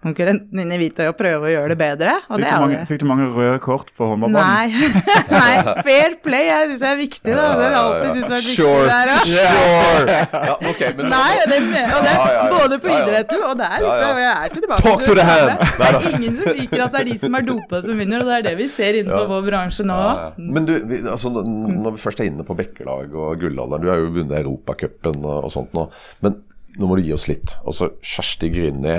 konkurrenten 0.06 0.60
inn 0.62 0.72
i 0.72 0.78
hvitøy 0.78 1.08
og 1.10 1.16
prøve 1.18 1.48
å 1.48 1.52
gjøre 1.52 1.72
det 1.74 1.78
bedre. 1.80 2.12
Fikk, 2.28 2.42
det 2.44 2.50
du 2.52 2.62
mange, 2.62 2.82
fikk, 2.90 3.00
du 3.02 3.06
mange, 3.10 3.28
røde 3.34 3.58
kort 3.64 3.88
på 3.98 4.10
håndballbanen? 4.12 4.76
Nei. 4.78 4.92
Nei, 5.42 5.74
fair 5.88 6.18
play 6.22 6.46
jeg 6.46 6.68
syns 6.72 6.84
er 6.86 7.00
viktig. 7.00 7.32
da. 7.34 7.48
Det 7.58 7.66
har 7.66 7.78
alltid 7.80 8.12
syntes 8.12 8.34
vært 8.34 8.46
viktig 8.46 8.58
sure. 8.60 8.86
der 8.92 9.12
òg. 9.16 9.32
Sure. 9.32 10.18
Ja, 10.38 10.58
okay, 10.72 10.92
men... 11.00 11.10
Nei, 11.14 11.32
det, 11.50 11.60
og 11.98 12.06
det, 12.06 12.16
både 12.54 12.80
på 12.84 12.92
idretten 12.94 13.46
og 13.48 13.56
der. 13.64 13.78
er 13.88 14.06
av 14.08 14.22
jeg 14.22 14.34
er 14.36 14.56
tilbake 14.58 14.86
Talk 14.86 15.06
to 15.08 15.18
the 15.18 15.26
hand! 15.26 15.66
Det 15.78 15.90
er 15.90 16.10
ingen 16.12 16.38
som 16.38 16.60
liker 16.62 16.86
at 16.86 16.94
det 16.94 17.02
er 17.02 17.10
de 17.10 17.18
som 17.24 17.40
er 17.40 17.48
dopa 17.48 17.82
som 17.86 18.04
vinner, 18.04 18.22
og 18.22 18.30
det 18.30 18.38
er 18.38 18.46
det 18.52 18.56
vi 18.62 18.68
ser 18.72 19.00
innenfor 19.02 19.26
ja. 19.26 19.32
vår 19.34 19.48
bransje 19.50 19.88
nå. 19.88 19.98
Ja, 19.98 20.30
men 20.38 20.70
du, 20.70 20.76
altså, 21.10 21.34
når 21.42 21.98
vi 21.98 22.04
først 22.06 22.22
er 22.22 22.30
inne 22.30 22.46
på 22.46 22.58
bekkelag 22.58 23.18
og 23.18 23.42
gullalderen, 23.42 23.82
du 23.82 23.90
har 23.92 24.04
jo 24.04 24.14
vunnet 24.14 24.38
Europacupen 24.44 25.26
og, 25.26 25.48
og 25.48 25.54
sånt 25.54 25.74
nå. 25.78 25.90
men 26.22 26.38
nå 26.78 26.90
må 26.90 26.98
du 26.98 27.04
gi 27.06 27.14
oss 27.16 27.28
litt. 27.30 27.58
Altså, 27.68 27.92
Kjersti 28.06 28.50
Grini, 28.54 28.98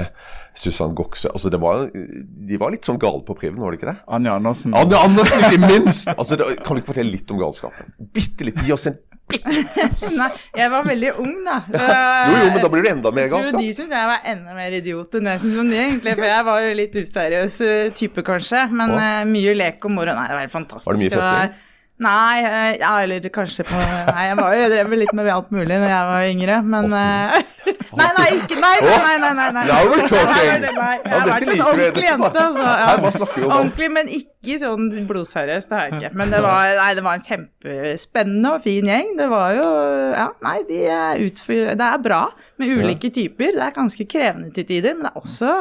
Susann 0.58 0.94
Gokse 0.98 1.30
altså, 1.30 1.52
var, 1.62 1.84
De 1.92 2.58
var 2.58 2.72
litt 2.74 2.86
sånn 2.88 2.98
gale 3.00 3.22
på 3.26 3.36
priven, 3.38 3.60
var 3.62 3.74
det 3.74 3.80
ikke 3.80 3.92
det? 3.92 3.98
Anja 4.10 4.38
Andersen. 4.38 4.74
Anja 4.76 5.02
Andersen, 5.06 5.44
ikke 5.46 5.60
minst! 5.66 6.10
Altså, 6.16 6.38
det, 6.40 6.48
kan 6.64 6.74
du 6.74 6.82
ikke 6.82 6.92
fortelle 6.94 7.14
litt 7.14 7.30
om 7.34 7.38
galskapen? 7.40 7.94
Bitte 7.98 8.48
litt. 8.48 8.58
Gi 8.66 8.74
oss 8.74 8.88
en 8.90 8.98
bitte 9.28 9.54
litt. 9.54 9.78
Nei, 10.18 10.28
jeg 10.58 10.72
var 10.72 10.88
veldig 10.88 11.14
ung, 11.22 11.36
da. 11.46 11.60
jo, 11.70 12.34
jo, 12.34 12.50
men 12.54 12.60
da 12.64 12.72
blir 12.72 12.84
du 12.86 12.90
enda 12.94 13.14
mer 13.14 13.30
galskap. 13.30 13.46
Jeg 13.46 13.54
tror 13.54 13.62
de 13.62 13.70
syns 13.78 13.96
jeg 14.00 14.10
var 14.10 14.28
enda 14.34 14.58
mer 14.58 14.78
idiot 14.80 15.18
enn 15.20 15.32
jeg 15.32 15.44
syns 15.44 15.62
om 15.62 15.72
de, 15.72 15.80
egentlig. 15.84 16.16
For 16.18 16.30
jeg 16.32 16.48
var 16.50 16.64
jo 16.64 16.74
litt 16.82 17.00
useriøs 17.02 17.62
eh, 17.68 17.86
type, 18.02 18.26
kanskje. 18.26 18.66
Men 18.72 18.98
uh, 18.98 19.22
mye 19.28 19.56
lek 19.58 19.88
og 19.88 19.94
moro. 19.94 20.16
Nei, 20.18 20.28
det 20.30 20.38
var 20.38 20.46
helt 20.46 20.56
fantastisk. 20.56 20.90
Var 20.90 20.98
det 20.98 21.04
mye 21.04 21.16
festlig? 21.16 21.64
Nei, 21.98 22.44
eh, 22.46 22.76
ja, 22.78 22.92
eller 23.02 23.24
kanskje 23.34 23.64
på 23.66 23.74
Nei, 23.74 24.28
jeg 24.28 24.36
var 24.38 24.52
jeg 24.54 24.70
drev 24.70 24.92
litt 25.00 25.14
med 25.18 25.30
alt 25.34 25.48
mulig 25.50 25.78
da 25.82 25.88
jeg 25.90 26.10
var 26.12 26.26
yngre, 26.28 26.58
men 26.62 26.92
oh, 26.94 27.38
Nei, 27.98 28.08
nei, 28.14 28.26
ikke 28.36 28.58
Nei, 28.62 28.74
nei, 28.84 28.98
nei. 29.02 29.32
nei, 29.34 29.48
nei, 29.56 29.64
Now 29.66 29.88
we're 29.90 30.06
talking! 30.06 30.62
Nei, 30.78 30.92
jeg 31.02 31.12
har 31.12 31.26
vært 31.26 31.48
en 31.48 31.64
ordentlig 31.66 32.06
jente, 32.06 32.44
altså. 32.44 32.68
Ja. 32.68 33.48
Ordentlig, 33.48 33.90
men 33.96 34.10
ikke 34.14 34.60
sånn 34.62 34.86
blodseriøs, 35.08 35.68
det 35.70 35.76
har 35.78 35.88
jeg 35.88 35.98
ikke. 35.98 36.12
Men 36.20 36.32
det 36.32 36.40
var, 36.44 36.72
nei, 36.78 36.88
det 36.98 37.04
var 37.06 37.18
en 37.18 37.26
kjempespennende 37.26 38.54
og 38.54 38.64
fin 38.64 38.88
gjeng. 38.92 39.12
Det 39.18 39.28
var 39.32 39.58
jo 39.58 39.68
Ja, 40.14 40.30
nei, 40.44 40.56
de 40.68 40.80
er 40.94 41.22
utfyr... 41.26 41.74
Det 41.78 41.90
er 41.90 42.02
bra 42.04 42.22
med 42.60 42.74
ulike 42.78 43.10
typer. 43.14 43.56
Det 43.58 43.64
er 43.66 43.76
ganske 43.76 44.06
krevende 44.10 44.52
til 44.54 44.68
tider, 44.68 44.94
men 44.98 45.08
det 45.08 45.14
er 45.14 45.22
også 45.24 45.54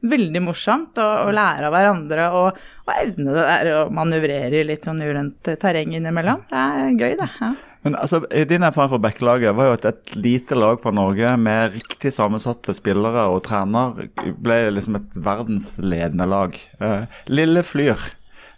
veldig 0.00 0.42
morsomt 0.44 0.98
å, 1.00 1.08
å 1.26 1.32
lære 1.34 1.68
av 1.68 1.74
hverandre 1.74 2.28
og, 2.36 2.60
og 2.86 2.92
evne 2.94 3.34
det 3.36 3.48
der 3.48 3.72
å 3.76 3.80
manøvrere 3.94 4.62
i 4.62 4.68
litt 4.68 4.86
sånn 4.88 5.02
ulendt 5.02 5.50
terreng 5.60 5.92
innimellom. 5.96 6.46
Det 6.50 6.62
er 6.62 6.94
gøy, 6.94 7.18
det. 7.20 7.28
ja. 7.40 7.50
Men 7.84 7.96
altså, 7.96 8.20
Din 8.28 8.64
erfaring 8.66 8.92
fra 8.92 9.00
Bekkelaget 9.06 9.56
var 9.56 9.70
jo 9.70 9.76
at 9.78 9.86
et 9.88 10.14
lite 10.18 10.56
lag 10.58 10.80
fra 10.82 10.92
Norge 10.92 11.32
med 11.40 11.76
riktig 11.78 12.12
sammensatte 12.12 12.74
spillere 12.76 13.24
og 13.32 13.42
trener 13.46 14.10
ble 14.36 14.58
liksom 14.74 14.98
et 15.00 15.16
verdensledende 15.16 16.28
lag. 16.28 16.56
Eh, 16.80 17.20
Lille 17.32 17.64
Flyr, 17.64 18.10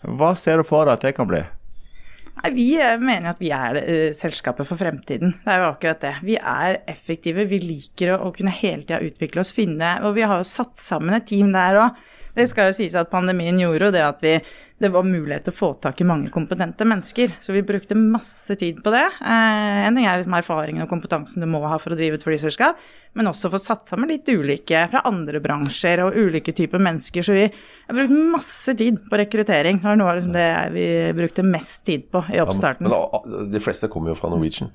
hva 0.03 0.33
ser 0.39 0.59
du 0.59 0.67
for 0.67 0.89
deg 0.89 0.99
at 0.99 1.07
det 1.07 1.15
kan 1.19 1.31
bli? 1.31 1.45
Vi 2.51 2.73
eh, 2.81 2.99
mener 2.99 3.31
at 3.31 3.43
vi 3.43 3.53
er 3.55 3.79
eh, 3.79 4.09
selskapet 4.17 4.67
for 4.67 4.81
fremtiden. 4.81 5.37
Det 5.45 5.53
er 5.53 5.63
jo 5.63 5.69
akkurat 5.71 6.03
det. 6.03 6.15
Vi 6.27 6.35
er 6.39 6.81
effektive, 6.91 7.47
vi 7.51 7.61
liker 7.63 8.17
å, 8.17 8.19
å 8.27 8.33
kunne 8.35 8.55
hele 8.57 8.83
tida 8.83 8.99
utvikle 9.05 9.45
oss, 9.45 9.55
finne 9.55 9.95
Og 10.03 10.17
vi 10.17 10.27
har 10.27 10.43
jo 10.43 10.49
satt 10.49 10.75
sammen 10.81 11.15
et 11.15 11.29
team 11.31 11.53
der 11.55 11.79
òg. 11.85 12.03
Det 12.33 12.47
skal 12.49 12.71
jo 12.71 12.77
sies 12.79 12.95
at 12.97 13.11
pandemien 13.13 13.59
gjorde 13.61 13.89
jo 13.89 13.93
det 13.93 14.03
at 14.07 14.23
vi, 14.25 14.33
det 14.81 14.91
var 14.95 15.05
mulighet 15.05 15.45
til 15.47 15.53
å 15.53 15.59
få 15.59 15.69
tak 15.85 16.01
i 16.01 16.07
mange 16.09 16.31
kompetente 16.33 16.87
mennesker. 16.89 17.35
Så 17.45 17.53
vi 17.53 17.65
brukte 17.67 17.99
masse 17.99 18.57
tid 18.61 18.81
på 18.85 18.93
det. 18.95 19.05
Eh, 19.21 19.81
en 19.85 19.99
ting 19.99 20.09
er 20.09 20.21
liksom 20.21 20.37
erfaringen 20.39 20.85
og 20.85 20.91
kompetansen 20.91 21.45
du 21.45 21.49
må 21.51 21.61
ha 21.69 21.77
for 21.83 21.93
å 21.93 21.99
drive 21.99 22.17
et 22.17 22.25
flyselskap, 22.25 22.81
men 23.19 23.29
også 23.29 23.53
få 23.53 23.61
satt 23.61 23.93
sammen 23.93 24.09
litt 24.11 24.29
ulike 24.33 24.87
fra 24.93 25.05
andre 25.09 25.43
bransjer 25.45 26.05
og 26.07 26.17
ulike 26.17 26.57
typer 26.57 26.81
mennesker. 26.83 27.27
Så 27.27 27.37
vi 27.37 27.49
har 27.51 27.99
brukt 28.01 28.17
masse 28.33 28.77
tid 28.81 29.03
på 29.11 29.21
rekruttering. 29.21 29.83
Det 29.83 29.91
var 29.91 30.01
noe 30.01 30.15
av 30.15 30.21
liksom 30.23 30.37
det 30.37 30.49
vi 30.73 30.87
brukte 31.21 31.45
mest 31.47 31.85
tid 31.89 32.09
på 32.13 32.25
i 32.33 32.41
oppstarten. 32.43 32.89
Ja, 32.89 33.05
men, 33.13 33.37
men 33.43 33.53
de 33.53 33.63
fleste 33.63 33.93
kommer 33.93 34.15
jo 34.15 34.21
fra 34.23 34.33
Norwegian. 34.33 34.73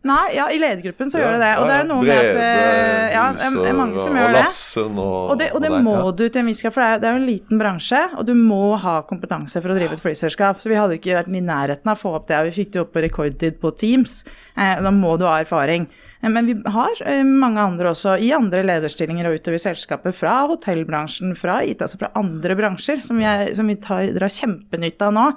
Nei, 0.00 0.30
ja, 0.32 0.46
i 0.48 0.56
ledergruppen 0.56 1.10
så 1.12 1.18
ja, 1.18 1.26
gjør 1.26 1.34
det 1.36 1.40
det. 1.42 1.50
Og 1.60 1.66
det 1.68 1.74
er 1.76 1.88
noe 1.90 2.04
med 2.06 2.14
at 2.16 2.38
eh, 2.40 3.10
Ja, 3.12 3.24
det 3.36 3.66
er 3.68 3.76
mange 3.76 4.00
som 4.00 4.14
gjør 4.16 4.32
det. 4.32 4.44
Og 4.80 5.34
det, 5.36 5.48
og 5.52 5.60
det 5.60 5.70
må 5.84 5.96
du 6.16 6.22
til 6.24 6.40
en 6.40 6.48
viss 6.48 6.62
grad, 6.64 6.72
for 6.72 6.80
det 6.80 6.88
er, 6.88 7.02
det 7.02 7.08
er 7.10 7.16
jo 7.16 7.20
en 7.20 7.26
liten 7.28 7.60
bransje, 7.60 8.00
og 8.16 8.24
du 8.30 8.32
må 8.38 8.62
ha 8.80 8.94
kompetanse 9.08 9.60
for 9.60 9.74
å 9.74 9.76
drive 9.76 9.98
et 9.98 10.04
flyselskap. 10.04 10.62
Så 10.62 10.72
vi 10.72 10.78
hadde 10.80 10.96
ikke 10.96 11.18
vært 11.18 11.28
i 11.28 11.44
nærheten 11.44 11.92
av 11.92 11.98
å 11.98 12.00
få 12.00 12.14
opp 12.16 12.30
det, 12.30 12.38
og 12.40 12.48
vi 12.48 12.56
fikk 12.62 12.72
det 12.72 12.80
opp 12.84 12.94
på 12.96 13.04
rekordtid 13.04 13.60
på 13.60 13.74
Teams. 13.82 14.22
Eh, 14.56 14.80
da 14.80 14.94
må 14.94 15.18
du 15.20 15.26
ha 15.28 15.36
erfaring. 15.44 15.84
Eh, 16.22 16.32
men 16.32 16.48
vi 16.48 16.56
har 16.78 17.04
mange 17.28 17.68
andre 17.68 17.92
også 17.92 18.16
i 18.24 18.32
andre 18.36 18.64
lederstillinger 18.72 19.28
og 19.28 19.36
utover 19.36 19.60
selskapet, 19.60 20.16
fra 20.16 20.46
hotellbransjen, 20.48 21.36
fra 21.36 21.60
IT, 21.60 21.84
altså 21.84 22.00
fra 22.00 22.14
andre 22.16 22.56
bransjer, 22.56 23.04
som, 23.04 23.20
jeg, 23.20 23.52
som 23.60 23.68
vi 23.68 23.76
tar, 23.84 24.14
drar 24.16 24.32
kjempenytte 24.32 25.12
av 25.12 25.16
nå 25.18 25.30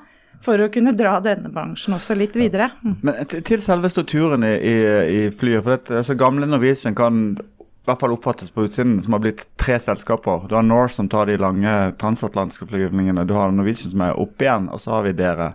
for 0.44 0.60
å 0.60 0.70
kunne 0.74 0.96
dra 0.98 1.18
denne 1.24 1.52
bransjen 1.54 1.96
også 1.98 2.18
litt 2.20 2.36
videre. 2.36 2.70
Mm. 2.84 2.96
Men 3.06 3.34
til 3.34 3.64
selve 3.64 3.92
strukturen 3.92 4.44
i, 4.48 4.54
i, 4.60 4.78
i 5.18 5.22
flyet. 5.32 5.64
for 5.64 5.76
dette, 5.78 5.98
altså 6.02 6.18
Gamle 6.20 6.50
Norwegian 6.50 6.98
kan 6.98 7.36
i 7.84 7.90
hvert 7.90 8.00
fall 8.00 8.14
oppfattes 8.16 8.48
på 8.56 8.64
utsiden 8.64 8.96
som 9.04 9.12
har 9.12 9.20
blitt 9.26 9.42
tre 9.60 9.76
selskaper. 9.76 10.46
Du 10.48 10.54
har 10.56 10.64
Norse 10.64 10.96
som 10.96 11.10
tar 11.12 11.28
de 11.28 11.34
lange 11.36 11.72
transatlantiske 12.00 12.64
flyvningene. 12.70 13.26
Du 13.28 13.34
har 13.36 13.52
Norwegian 13.52 13.92
som 13.92 14.04
er 14.06 14.20
oppe 14.24 14.46
igjen, 14.46 14.70
og 14.72 14.80
så 14.80 14.94
har 14.94 15.04
vi 15.04 15.12
dere. 15.20 15.50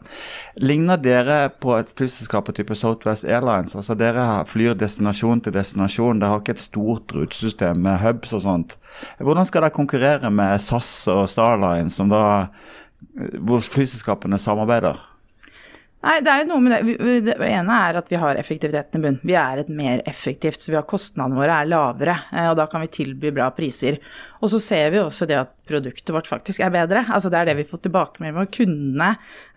Ligner 0.60 1.00
dere 1.00 1.38
på 1.48 1.72
et 1.78 1.88
flyselskap 1.96 2.50
av 2.52 2.58
type 2.58 2.76
Southwest 2.76 3.24
Airlines? 3.24 3.72
Altså 3.80 3.96
Dere 3.96 4.26
flyr 4.44 4.76
destinasjon 4.76 5.40
til 5.46 5.56
destinasjon. 5.56 6.20
Dere 6.20 6.34
har 6.34 6.44
ikke 6.44 6.58
et 6.58 6.66
stort 6.66 7.16
rutesystem 7.16 7.80
med 7.88 7.96
hubs 8.04 8.36
og 8.36 8.44
sånt. 8.44 8.76
Hvordan 9.24 9.48
skal 9.48 9.64
dere 9.64 9.78
konkurrere 9.80 10.28
med 10.28 10.60
SAS 10.60 10.92
og 11.08 11.24
Starlines, 11.32 11.96
som 11.96 12.12
da 12.12 12.26
hvor 13.44 13.62
flyselskapene 13.64 14.38
samarbeider? 14.40 14.98
Nei, 15.98 16.20
det 16.22 16.30
er 16.30 16.44
jo 16.44 16.52
noe 16.52 16.62
med 16.62 16.70
det. 16.86 17.22
Det 17.26 17.46
ene 17.48 17.74
er 17.88 17.96
at 17.98 18.06
vi 18.06 18.18
har 18.22 18.38
effektiviteten 18.38 19.00
i 19.00 19.02
bunn. 19.02 19.16
Vi 19.26 19.34
er 19.34 19.58
et 19.64 19.70
mer 19.74 19.98
effektivt, 20.06 20.62
så 20.62 20.70
vi 20.70 20.76
har 20.78 20.84
kostnadene 20.86 21.34
våre 21.34 21.56
er 21.58 21.66
lavere. 21.66 22.14
Eh, 22.30 22.46
og 22.52 22.54
da 22.60 22.68
kan 22.70 22.84
vi 22.84 22.90
tilby 23.00 23.32
bra 23.34 23.48
priser. 23.54 23.98
Og 24.38 24.52
så 24.52 24.60
ser 24.62 24.92
vi 24.94 25.00
også 25.02 25.26
det 25.26 25.40
at 25.40 25.50
produktet 25.66 26.12
vårt 26.14 26.30
faktisk 26.30 26.62
er 26.62 26.70
bedre. 26.74 27.02
Altså 27.02 27.32
det 27.34 27.40
er 27.40 27.50
det 27.50 27.56
vi 27.58 27.66
får 27.66 27.82
tilbakemelding 27.88 28.38
om. 28.38 28.50
Kundene 28.54 29.08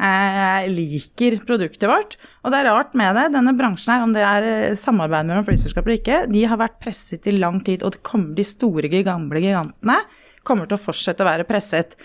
eh, 0.02 0.66
liker 0.74 1.38
produktet 1.46 1.86
vårt. 1.92 2.18
Og 2.42 2.50
det 2.50 2.64
er 2.64 2.72
rart 2.72 2.98
med 2.98 3.22
det. 3.22 3.28
Denne 3.38 3.54
bransjen 3.62 3.94
her, 3.94 4.08
om 4.08 4.18
det 4.18 4.26
er 4.26 4.50
eh, 4.50 4.80
samarbeid 4.82 5.30
mellom 5.30 5.46
flyselskaper 5.46 5.94
eller 5.94 6.02
ikke, 6.02 6.20
de 6.34 6.44
har 6.50 6.62
vært 6.64 6.82
presset 6.82 7.30
i 7.30 7.38
lang 7.38 7.62
tid. 7.70 7.86
Og 7.86 7.94
det 7.94 8.02
kommer, 8.08 8.34
de 8.34 8.50
store, 8.50 8.90
gamle 9.06 9.46
gigantene 9.46 10.02
kommer 10.42 10.66
til 10.66 10.80
å 10.80 10.86
fortsette 10.90 11.22
å 11.22 11.30
være 11.30 11.46
presset. 11.46 12.00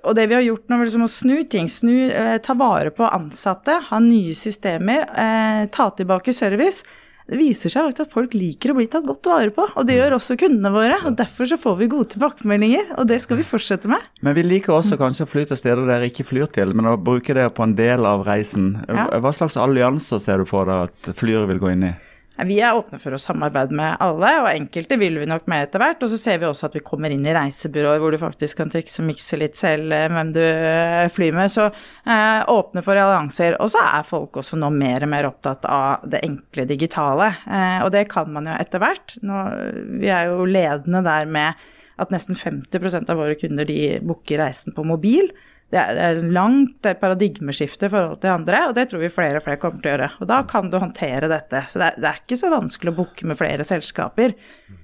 Og 0.00 0.16
det 0.16 0.26
vi 0.30 0.36
har 0.38 0.44
gjort 0.46 0.68
nå, 0.70 0.78
er 0.78 0.88
liksom 0.88 1.06
å 1.06 1.12
snu 1.12 1.36
ting. 1.52 1.68
Snu, 1.68 2.08
eh, 2.08 2.38
ta 2.42 2.56
vare 2.58 2.90
på 2.94 3.04
ansatte, 3.08 3.78
ha 3.90 3.98
nye 4.00 4.34
systemer, 4.34 5.04
eh, 5.12 5.66
ta 5.66 5.90
tilbake 5.90 6.32
service. 6.32 6.82
Det 7.28 7.38
viser 7.38 7.70
seg 7.70 7.86
faktisk 7.86 8.08
at 8.08 8.12
folk 8.12 8.32
liker 8.34 8.72
å 8.72 8.76
bli 8.76 8.88
tatt 8.90 9.06
godt 9.06 9.28
vare 9.30 9.52
på, 9.54 9.64
og 9.78 9.86
det 9.86 9.94
gjør 9.94 10.16
også 10.18 10.36
kundene 10.40 10.72
våre. 10.74 10.98
og 11.06 11.16
Derfor 11.16 11.46
så 11.46 11.56
får 11.60 11.78
vi 11.78 11.88
gode 11.92 12.10
tilbakemeldinger, 12.16 12.98
og 12.98 13.06
det 13.06 13.20
skal 13.22 13.38
vi 13.38 13.46
fortsette 13.46 13.88
med. 13.88 14.00
Men 14.20 14.34
vi 14.34 14.42
liker 14.42 14.74
også 14.74 14.98
kanskje 14.98 15.24
å 15.24 15.30
fly 15.30 15.44
til 15.46 15.56
steder 15.60 15.86
dere 15.86 16.10
ikke 16.10 16.26
flyr 16.26 16.50
til, 16.52 16.74
men 16.74 16.90
å 16.90 16.98
bruke 16.98 17.32
det 17.32 17.46
på 17.54 17.62
en 17.62 17.76
del 17.78 18.04
av 18.04 18.26
reisen. 18.26 18.84
Ja. 18.88 19.06
Hva 19.22 19.32
slags 19.32 19.56
allianser 19.56 20.20
ser 20.20 20.42
du 20.42 20.50
på 20.50 20.64
deg 20.66 20.90
at 20.90 21.14
flyret 21.14 21.48
vil 21.48 21.62
gå 21.62 21.72
inn 21.76 21.92
i? 21.92 21.94
Vi 22.32 22.56
er 22.64 22.72
åpne 22.72 22.96
for 22.96 23.12
å 23.12 23.20
samarbeide 23.20 23.76
med 23.76 24.00
alle, 24.00 24.30
og 24.40 24.48
enkelte 24.48 24.96
vil 24.96 25.18
vi 25.20 25.26
nok 25.28 25.44
med 25.52 25.66
etter 25.66 25.82
hvert. 25.82 26.00
Og 26.00 26.08
så 26.08 26.16
ser 26.16 26.38
vi 26.40 26.48
også 26.48 26.70
at 26.70 26.78
vi 26.78 26.84
kommer 26.84 27.12
inn 27.12 27.26
i 27.28 27.34
reisebyråer 27.36 28.00
hvor 28.00 28.14
du 28.14 28.18
faktisk 28.20 28.62
kan 28.62 28.72
trikse 28.72 29.02
og 29.02 29.10
mikse 29.10 29.36
litt 29.40 29.60
selv 29.60 29.92
eh, 29.92 30.08
hvem 30.08 30.32
du 30.32 30.40
eh, 30.40 31.10
flyr 31.12 31.36
med. 31.36 31.52
Så 31.52 31.68
eh, 31.68 32.40
åpne 32.48 32.84
for 32.86 32.96
allianser. 32.96 33.58
Og 33.60 33.68
så 33.74 33.84
er 33.84 34.08
folk 34.08 34.40
også 34.40 34.56
nå 34.60 34.72
mer 34.72 35.04
og 35.04 35.12
mer 35.12 35.28
opptatt 35.28 35.68
av 35.68 36.08
det 36.08 36.22
enkle 36.24 36.66
digitale. 36.72 37.28
Eh, 37.44 37.78
og 37.84 37.92
det 37.92 38.06
kan 38.12 38.32
man 38.32 38.48
jo 38.48 38.56
etter 38.56 38.80
hvert. 38.82 39.18
Vi 39.20 40.08
er 40.08 40.32
jo 40.32 40.48
ledende 40.48 41.04
der 41.04 41.28
med 41.28 41.70
at 42.00 42.14
nesten 42.14 42.38
50% 42.38 43.12
av 43.12 43.20
våre 43.20 43.36
kunder 43.38 43.68
de 43.68 43.98
booker 44.00 44.40
reisen 44.40 44.72
på 44.72 44.88
mobil 44.88 45.28
det 45.72 45.80
er 45.80 46.18
langt 46.34 46.84
paradigmeskifte 47.00 47.88
i 47.88 47.92
forhold 47.92 48.18
til 48.20 48.32
andre, 48.34 48.58
og 48.68 48.74
det 48.76 48.90
tror 48.90 49.00
vi 49.00 49.08
flere 49.12 49.40
og 49.40 49.46
flere 49.46 49.60
kommer 49.60 49.80
til 49.80 49.88
å 49.88 49.94
gjøre. 49.94 50.08
Og 50.20 50.28
da 50.28 50.40
kan 50.48 50.68
du 50.68 50.76
håndtere 50.76 51.30
dette. 51.32 51.62
Så 51.72 51.80
det 51.80 51.86
er, 51.86 51.96
det 52.02 52.10
er 52.10 52.18
ikke 52.20 52.38
så 52.42 52.50
vanskelig 52.52 52.92
å 52.92 52.98
booke 52.98 53.28
med 53.30 53.38
flere 53.40 53.64
selskaper. 53.64 54.34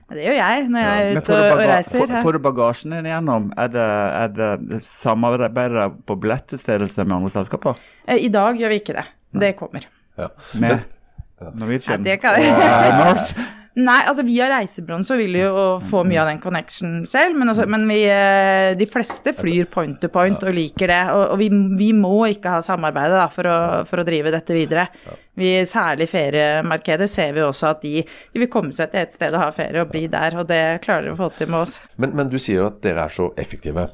Det 0.09 0.25
gjør 0.25 0.39
jeg 0.39 0.71
når 0.73 0.87
jeg 0.87 1.03
er 1.03 1.21
ute 1.21 1.37
og, 1.37 1.61
reiser. 1.61 2.01
Får, 2.01 2.15
får, 2.25 2.39
du 2.39 2.45
bagasjen 2.47 2.97
din 2.97 3.11
igjennom? 3.11 3.51
Er 3.61 3.75
det, 3.75 3.85
er 4.23 4.33
det 4.39 4.81
samarbeider 4.87 5.93
på 6.09 6.17
billettutstedelse 6.25 7.05
med 7.05 7.19
andre 7.19 7.35
selskaper? 7.37 7.85
Eh, 8.09 8.25
I 8.25 8.33
dag 8.33 8.57
gjør 8.57 8.73
vi 8.73 8.81
ikke 8.81 8.97
det. 8.97 9.05
Det 9.45 9.53
kommer. 9.61 9.85
Ja. 10.17 10.33
Med 10.57 10.89
Norwegian? 11.53 12.01
Ja, 12.01 12.05
det 12.09 12.19
kan 12.25 12.41
jeg. 12.41 13.49
Nei, 13.79 13.99
altså 14.11 14.25
via 14.27 14.49
reisebransjen 14.51 15.07
så 15.07 15.17
vil 15.21 15.37
du 15.37 15.39
jo 15.39 15.65
få 15.87 16.01
mye 16.09 16.19
av 16.19 16.31
den 16.33 16.41
connection 16.43 17.05
selv, 17.07 17.37
men, 17.39 17.51
altså, 17.53 17.67
men 17.71 17.85
vi, 17.87 18.01
eh, 18.11 18.73
de 18.79 18.89
fleste 18.91 19.31
flyr 19.37 19.69
point 19.71 20.01
to 20.03 20.11
point 20.11 20.43
og 20.43 20.57
liker 20.57 20.91
det. 20.91 21.01
Og, 21.15 21.23
og 21.35 21.39
vi, 21.39 21.47
vi, 21.79 21.93
må 21.95 22.17
ikke 22.33 22.57
ha 22.57 22.65
samarbeidet 22.65 23.15
da, 23.15 23.29
for, 23.31 23.47
å, 23.47 23.59
for, 23.87 24.03
å, 24.03 24.07
drive 24.09 24.33
dette 24.35 24.57
videre. 24.57 24.89
Vi, 25.39 25.53
særlig 25.69 26.09
feriemarkedet 26.11 27.07
ser 27.13 27.37
vi 27.37 27.45
også 27.47 27.71
at 27.71 27.85
de, 27.85 28.03
de, 28.03 28.43
vil 28.43 28.51
komme 28.51 28.75
seg 28.75 28.91
til 28.91 29.05
et 29.05 29.15
sted 29.15 29.37
og 29.37 29.45
ha 29.45 29.53
ferie 29.55 29.85
og 29.85 29.93
bli 29.93 30.09
der, 30.11 30.41
og 30.41 30.51
det 30.51 30.63
klarer 30.83 31.07
de 31.07 31.15
å 31.15 31.21
få 31.21 31.31
til 31.39 31.53
med 31.53 31.63
oss. 31.63 31.79
Men, 32.03 32.17
men 32.19 32.33
du 32.33 32.39
sier 32.43 32.65
jo 32.65 32.71
at 32.73 32.83
dere 32.83 33.07
er 33.07 33.15
så 33.15 33.31
effektive. 33.39 33.87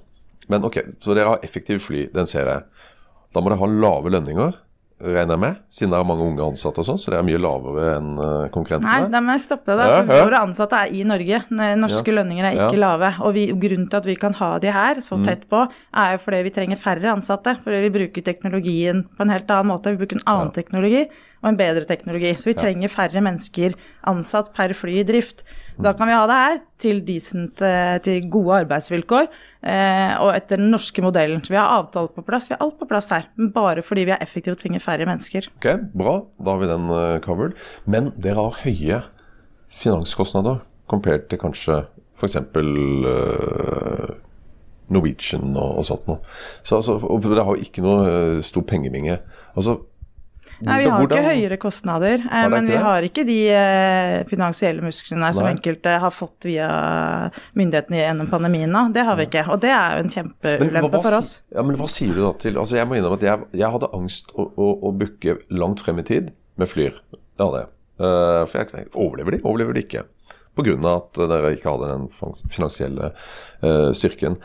Men 0.49 0.65
ok, 0.65 0.81
så 1.05 1.13
dere 1.13 1.35
har 1.35 1.45
effektiv 1.45 1.85
fly, 1.85 2.07
den 2.15 2.31
ser 2.31 2.49
jeg. 2.49 2.89
Da 3.35 3.43
må 3.43 3.53
dere 3.53 3.61
ha 3.61 3.75
lave 3.85 4.17
lønninger 4.17 4.64
regner 5.05 5.35
jeg 5.35 5.43
med, 5.43 5.59
siden 5.73 5.93
det 5.93 5.99
er 5.99 6.07
mange 6.09 6.25
unge 6.25 6.47
ansatte 6.47 6.83
og 6.83 6.87
sånn, 6.89 7.01
så 7.01 7.13
det 7.13 7.19
er 7.19 7.27
mye 7.27 7.41
lavere 7.43 7.87
enn 7.99 8.11
eh, 8.17 8.47
konkurrentene? 8.55 8.91
Nei, 9.05 9.13
da 9.13 9.21
må 9.25 9.35
jeg 9.35 9.43
stoppe 9.45 9.77
det. 9.77 9.89
Ja, 9.91 10.01
ja. 10.01 10.19
Våre 10.25 10.41
ansatte 10.47 10.81
er 10.81 10.95
i 10.95 11.03
Norge. 11.09 11.41
Norske 11.51 12.13
ja. 12.13 12.17
lønninger 12.21 12.49
er 12.49 12.61
ikke 12.67 12.81
lave. 12.81 13.11
Og 13.27 13.37
vi, 13.37 13.47
grunnen 13.53 13.89
til 13.91 14.01
at 14.01 14.09
vi 14.09 14.17
kan 14.21 14.37
ha 14.41 14.51
de 14.63 14.73
her 14.75 15.03
så 15.05 15.19
mm. 15.21 15.27
tett 15.29 15.47
på, 15.51 15.63
er 16.05 16.17
jo 16.17 16.23
fordi 16.25 16.43
vi 16.47 16.55
trenger 16.59 16.81
færre 16.81 17.13
ansatte. 17.13 17.57
Fordi 17.65 17.83
vi 17.87 17.93
bruker 17.99 18.27
teknologien 18.27 19.05
på 19.15 19.27
en 19.27 19.35
helt 19.35 19.51
annen 19.55 19.73
måte. 19.73 19.95
Vi 19.95 20.01
bruker 20.03 20.21
en 20.21 20.29
annen 20.35 20.55
teknologi 20.57 21.05
og 21.43 21.51
en 21.53 21.61
bedre 21.61 21.85
teknologi. 21.89 22.35
Så 22.41 22.51
vi 22.53 22.59
trenger 22.59 22.93
færre 22.93 23.25
mennesker 23.25 23.77
ansatt 24.11 24.53
per 24.57 24.75
fly 24.77 25.01
i 25.03 25.09
drift. 25.09 25.45
Da 25.81 25.93
kan 25.97 26.09
vi 26.09 26.17
ha 26.17 26.25
det 26.31 26.39
her 26.39 26.63
til, 26.85 27.01
decent, 27.07 27.63
eh, 27.65 27.97
til 28.05 28.29
gode 28.33 28.61
arbeidsvilkår 28.65 29.25
eh, 29.27 30.13
og 30.21 30.31
etter 30.35 30.61
den 30.61 30.71
norske 30.75 31.05
modellen. 31.05 31.43
Vi 31.45 31.59
har 31.59 31.73
avtale 31.79 32.13
på 32.15 32.25
plass, 32.27 32.51
vi 32.51 32.57
har 32.57 32.65
alt 32.65 32.77
på 32.81 32.89
plass 32.91 33.11
her. 33.15 33.29
Men 33.41 33.53
bare 33.55 33.85
fordi 33.87 34.07
vi 34.09 34.15
er 34.17 34.23
effektive 34.25 34.57
og 34.57 34.63
trenger 34.63 34.85
færre 34.85 35.09
mennesker. 35.09 35.49
Ok, 35.57 35.71
Bra, 35.97 36.19
da 36.39 36.55
har 36.55 36.63
vi 36.63 36.71
den 36.71 36.93
uh, 36.93 37.21
covered. 37.25 37.57
Men 37.91 38.13
dere 38.21 38.45
har 38.45 38.61
høye 38.65 39.01
finanskostnader 39.75 40.63
compared 40.91 41.27
til 41.31 41.41
kanskje 41.43 41.81
f.eks. 42.21 42.39
Uh, 42.55 44.15
Norwegian 44.93 45.55
og, 45.57 45.81
sånt 45.89 46.05
noe. 46.11 46.21
Så, 46.63 46.77
altså, 46.77 46.99
og 47.01 47.25
dere 47.25 47.47
har 47.47 47.57
jo 47.57 47.65
ikke 47.65 47.85
noe 47.85 48.43
stor 48.45 48.67
pengebinge. 48.69 49.17
Altså, 49.57 49.79
Nei, 50.61 50.79
Vi 50.83 50.89
har 50.91 51.01
Hvordan? 51.01 51.19
ikke 51.19 51.35
høyere 51.35 51.59
kostnader, 51.61 52.25
eh, 52.31 52.47
men 52.53 52.69
vi 52.71 52.79
har 52.81 53.07
ikke 53.07 53.25
de 53.27 53.39
eh, 53.51 54.19
finansielle 54.31 54.85
musklene 54.85 55.31
som 55.35 55.49
enkelte 55.49 55.97
har 56.05 56.15
fått 56.15 56.49
via 56.49 56.69
myndighetene 57.59 58.03
gjennom 58.03 58.31
pandemien 58.31 58.71
nå. 58.71 58.87
Det 58.95 59.05
har 59.09 59.19
vi 59.19 59.29
ikke, 59.29 59.47
og 59.51 59.61
det 59.65 59.73
er 59.75 59.99
jo 59.99 60.05
en 60.05 60.15
kjempeulempe 60.15 61.03
for 61.03 61.19
oss. 61.19 61.33
Ja, 61.55 61.67
Men 61.67 61.79
hva 61.81 61.89
sier 61.91 62.15
du 62.15 62.23
da 62.23 62.33
til 62.41 62.59
altså 62.61 62.79
Jeg 62.79 62.89
må 62.89 62.99
innrømme 62.99 63.21
at 63.21 63.29
jeg, 63.29 63.47
jeg 63.61 63.75
hadde 63.77 63.93
angst 63.97 64.35
å, 64.35 64.49
å, 64.55 64.71
å 64.89 64.95
booke 64.95 65.39
langt 65.51 65.85
frem 65.85 66.03
i 66.03 66.07
tid 66.07 66.35
med 66.61 66.71
Flyr. 66.71 67.01
Det 67.13 67.43
hadde 67.43 67.65
jeg. 67.65 67.73
Uh, 67.95 68.43
for 68.51 68.59
jeg 68.59 68.71
tenkte 68.73 68.99
overlever 68.99 69.37
de, 69.37 69.45
overlever 69.47 69.77
de 69.77 69.85
ikke? 69.85 70.03
pga. 70.55 70.75
at 70.95 71.19
dere 71.31 71.55
ikke 71.55 71.75
hadde 71.75 71.91
den 71.91 72.09
finansielle 72.53 73.11
uh, 73.65 73.91
styrken. 73.97 74.39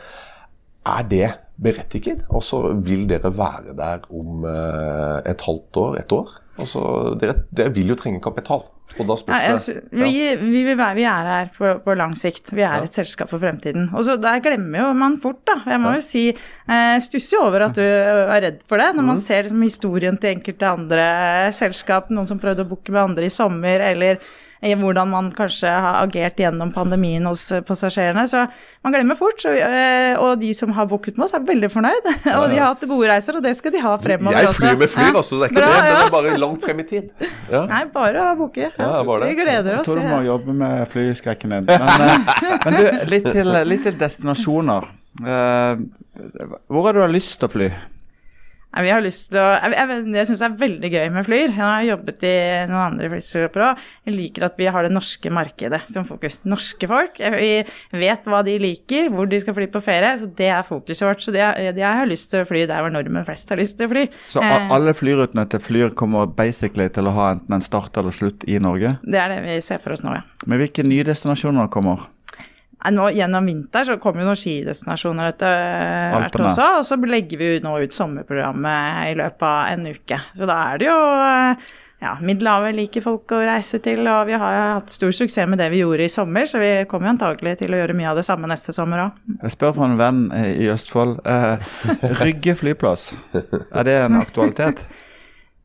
Er 0.86 1.06
det 1.06 1.28
berettiget? 1.62 2.24
Og 2.28 2.44
så 2.44 2.62
vil 2.80 3.06
dere 3.10 3.32
være 3.36 3.76
der 3.78 4.04
om 4.10 4.44
uh, 4.44 5.20
et 5.28 5.46
halvt 5.46 5.80
år, 5.84 6.02
et 6.02 6.12
år? 6.16 6.36
Altså, 6.60 6.82
dere, 7.20 7.42
dere 7.56 7.72
vil 7.74 7.92
jo 7.92 7.98
trenge 7.98 8.20
kapital. 8.22 8.66
Og 8.98 9.06
da 9.06 9.14
spørs 9.14 9.44
ja, 9.44 9.52
det 9.54 10.00
ja. 10.00 10.06
vi, 10.40 10.50
vi, 10.50 10.74
vi, 10.74 11.04
er 11.06 11.28
her 11.28 11.50
på, 11.54 11.76
på, 11.84 11.94
lang 11.98 12.16
sikt. 12.18 12.50
Vi 12.50 12.64
er 12.64 12.80
ja. 12.80 12.88
et 12.88 12.96
selskap 12.96 13.30
for 13.30 13.42
fremtiden. 13.42 13.86
Og 13.94 14.04
så 14.06 14.16
Der 14.20 14.42
glemmer 14.42 14.82
jo 14.82 14.88
man 14.98 15.16
fort, 15.22 15.40
da. 15.46 15.60
Jeg 15.70 15.82
må 15.82 15.94
jo 15.94 16.02
si 16.04 16.24
eh, 16.32 16.96
Stusser 17.04 17.38
jo 17.38 17.44
over 17.46 17.68
at 17.68 17.78
du 17.78 17.84
er 17.84 18.42
redd 18.42 18.64
for 18.68 18.82
det, 18.82 18.90
når 18.96 19.06
man 19.12 19.20
mm. 19.20 19.24
ser 19.24 19.46
liksom, 19.46 19.62
historien 19.62 20.18
til 20.20 20.34
enkelte 20.34 20.74
andre 20.74 21.08
selskap, 21.54 22.10
noen 22.10 22.28
som 22.30 22.42
prøvde 22.42 22.66
å 22.66 22.70
booke 22.70 22.90
med 22.90 23.04
andre 23.04 23.30
i 23.30 23.34
sommer, 23.34 23.86
eller 23.92 24.18
i 24.60 24.74
hvordan 24.76 25.08
man 25.08 25.30
kanskje 25.32 25.70
har 25.70 26.02
agert 26.02 26.40
gjennom 26.40 26.72
pandemien 26.74 27.24
hos 27.24 27.46
passasjerene. 27.66 28.26
Så 28.28 28.42
man 28.84 28.92
glemmer 28.92 29.16
fort. 29.16 29.40
Så, 29.40 29.54
eh, 29.56 30.12
og 30.20 30.40
de 30.42 30.50
som 30.56 30.72
har 30.76 30.88
booket 30.90 31.16
med 31.16 31.26
oss, 31.26 31.34
er 31.36 31.44
veldig 31.46 31.70
fornøyd. 31.72 32.10
og 32.38 32.44
de 32.52 32.58
har 32.60 32.66
hatt 32.66 32.84
gode 32.90 33.08
reiser, 33.08 33.38
og 33.38 33.46
det 33.46 33.54
skal 33.56 33.74
de 33.74 33.82
ha 33.84 33.94
fremover 34.02 34.50
også. 34.50 34.66
Jeg 34.66 34.76
flyr 34.76 34.82
med 34.82 34.92
fly, 34.92 35.06
ja. 35.06 35.14
også, 35.22 35.38
det 35.40 35.46
er 35.48 35.54
ikke 35.54 35.60
Bra, 35.60 35.70
det, 35.70 35.84
men 35.86 35.96
det 35.96 36.02
er 36.04 36.14
bare 36.16 36.34
langt 36.44 36.66
frem 36.68 36.84
i 36.84 36.88
tid. 36.94 37.12
Ja. 37.50 37.64
Nei, 37.66 37.80
bare 37.90 38.22
å 38.30 38.34
booke. 38.38 38.68
Ja. 38.78 38.90
vi 39.02 39.30
gleder 39.34 39.80
oss. 39.80 39.80
Jeg 39.80 39.86
tror 39.88 39.98
du 39.98 40.06
må 40.06 40.18
jobbe 40.22 40.54
med 40.54 40.90
flyskrekken 40.92 41.54
din. 41.56 41.70
Men, 41.70 42.04
eh, 42.04 42.36
men 42.66 42.76
du, 42.76 42.84
litt 43.10 43.26
til, 43.26 43.54
litt 43.66 43.82
til 43.88 43.96
destinasjoner. 43.98 44.86
Uh, 45.24 45.80
hvor 46.70 46.86
har 46.86 47.00
du 47.00 47.02
lyst 47.10 47.40
til 47.40 47.48
å 47.48 47.52
fly? 47.52 47.70
Vi 48.70 48.90
har 48.92 49.02
lyst 49.02 49.32
til 49.32 49.40
å, 49.42 49.48
Jeg, 49.58 49.74
jeg, 49.74 50.02
jeg 50.14 50.28
syns 50.28 50.42
det 50.42 50.46
er 50.46 50.58
veldig 50.60 50.90
gøy 50.92 51.06
med 51.14 51.26
Flyr. 51.26 51.48
Jeg 51.48 51.58
har 51.58 51.86
jobbet 51.88 52.26
i 52.28 52.34
noen 52.70 52.82
andre 52.84 53.08
flyselskaper 53.10 53.64
òg. 53.66 53.80
Jeg 54.06 54.14
liker 54.14 54.46
at 54.46 54.60
vi 54.60 54.68
har 54.70 54.86
det 54.86 54.92
norske 54.94 55.32
markedet 55.34 55.80
som 55.90 56.06
fokus. 56.06 56.38
Norske 56.46 56.90
folk. 56.90 57.18
Vi 57.18 57.50
vet 58.04 58.28
hva 58.30 58.44
de 58.46 58.54
liker, 58.62 59.10
hvor 59.10 59.26
de 59.30 59.40
skal 59.42 59.56
fly 59.58 59.66
på 59.74 59.82
ferie. 59.82 60.12
Så 60.20 60.30
det 60.38 60.52
er 60.54 60.62
fokuset 60.66 61.06
vårt. 61.08 61.24
Så 61.24 61.34
det, 61.34 61.42
jeg 61.42 61.82
har 61.82 62.06
lyst 62.10 62.30
til 62.30 62.44
å 62.44 62.48
fly 62.48 62.62
der 62.70 62.84
hvor 62.84 62.94
nordmenn 62.94 63.26
flest 63.26 63.50
har 63.50 63.58
lyst 63.60 63.78
til 63.80 63.90
å 63.90 63.92
fly. 63.94 64.06
Så 64.30 64.44
eh, 64.46 64.70
alle 64.70 64.94
flyrutene 64.96 65.48
til 65.50 65.64
Flyr 65.66 65.96
kommer 65.98 66.30
basically 66.30 66.86
til 66.94 67.10
å 67.10 67.16
ha 67.18 67.32
enten 67.34 67.58
en 67.58 67.64
start 67.64 67.98
eller 67.98 68.14
slutt 68.14 68.46
i 68.46 68.60
Norge? 68.62 68.94
Det 69.02 69.18
er 69.18 69.34
det 69.34 69.42
vi 69.48 69.58
ser 69.66 69.82
for 69.82 69.96
oss 69.96 70.06
nå, 70.06 70.14
ja. 70.14 70.24
Men 70.46 70.62
hvilke 70.62 70.86
nye 70.86 71.04
destinasjoner 71.10 71.70
kommer? 71.74 72.06
Nå, 72.88 73.10
gjennom 73.12 73.44
vinteren 73.46 73.86
så 73.90 73.98
kommer 74.00 74.24
jo 74.24 74.30
noen 74.30 74.40
skidestinasjoner 74.40 75.34
etter 75.34 76.16
hvert 76.16 76.40
også, 76.40 76.70
og 76.78 76.86
så 76.88 76.96
legger 77.04 77.40
vi 77.40 77.52
nå 77.64 77.74
ut 77.82 77.92
sommerprogrammet 77.96 79.10
i 79.10 79.14
løpet 79.20 79.46
av 79.46 79.74
en 79.74 79.86
uke. 79.90 80.20
Så 80.36 80.48
da 80.48 80.56
er 80.70 80.80
det 80.80 80.88
jo 80.88 80.98
ja, 82.00 82.14
Middelhavet 82.24 82.72
liker 82.78 83.04
folk 83.04 83.34
å 83.36 83.42
reise 83.44 83.76
til, 83.84 84.06
og 84.08 84.24
vi 84.30 84.38
har 84.40 84.56
hatt 84.78 84.94
stor 84.94 85.12
suksess 85.12 85.48
med 85.50 85.60
det 85.60 85.68
vi 85.74 85.82
gjorde 85.82 86.06
i 86.06 86.12
sommer, 86.12 86.48
så 86.48 86.62
vi 86.62 86.70
kommer 86.88 87.10
jo 87.10 87.14
antagelig 87.18 87.58
til 87.60 87.76
å 87.76 87.82
gjøre 87.82 87.96
mye 87.98 88.08
av 88.14 88.22
det 88.22 88.24
samme 88.24 88.48
neste 88.48 88.72
sommer 88.72 89.04
òg. 89.04 89.20
Jeg 89.42 89.52
spør 89.52 89.76
fra 89.76 89.90
en 89.90 90.00
venn 90.00 90.22
i 90.32 90.70
Østfold. 90.72 91.20
Eh, 91.28 91.76
Rygge 92.22 92.56
flyplass, 92.56 93.10
er 93.36 93.88
det 93.88 94.00
en 94.06 94.20
aktualitet? 94.22 94.80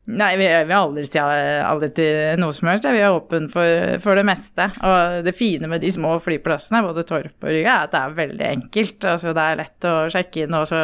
Nei, 0.06 0.30
vi, 0.38 0.46
vi 0.46 0.74
har 0.74 0.84
aldri 0.84 1.02
sagt 1.08 2.00
noe 2.38 2.54
som 2.54 2.70
helst. 2.70 2.86
Vi 2.86 3.02
er 3.02 3.14
åpne 3.14 3.50
for, 3.50 3.96
for, 4.04 4.18
det 4.18 4.26
meste. 4.28 4.68
Og 4.86 5.26
det 5.26 5.34
fine 5.34 5.70
med 5.70 5.82
de 5.82 5.90
små 5.94 6.14
flyplassene, 6.22 6.84
både 6.86 7.04
Torp 7.08 7.42
og 7.42 7.50
Rygge, 7.50 7.72
er 7.72 7.88
at 7.88 7.94
det 7.94 8.02
er 8.02 8.16
veldig 8.20 8.48
enkelt. 8.52 9.08
Altså, 9.12 9.34
det 9.36 9.44
er 9.44 9.60
lett 9.62 9.88
å 9.90 9.96
sjekke 10.12 10.44
inn, 10.46 10.56
og 10.56 10.68
så 10.70 10.80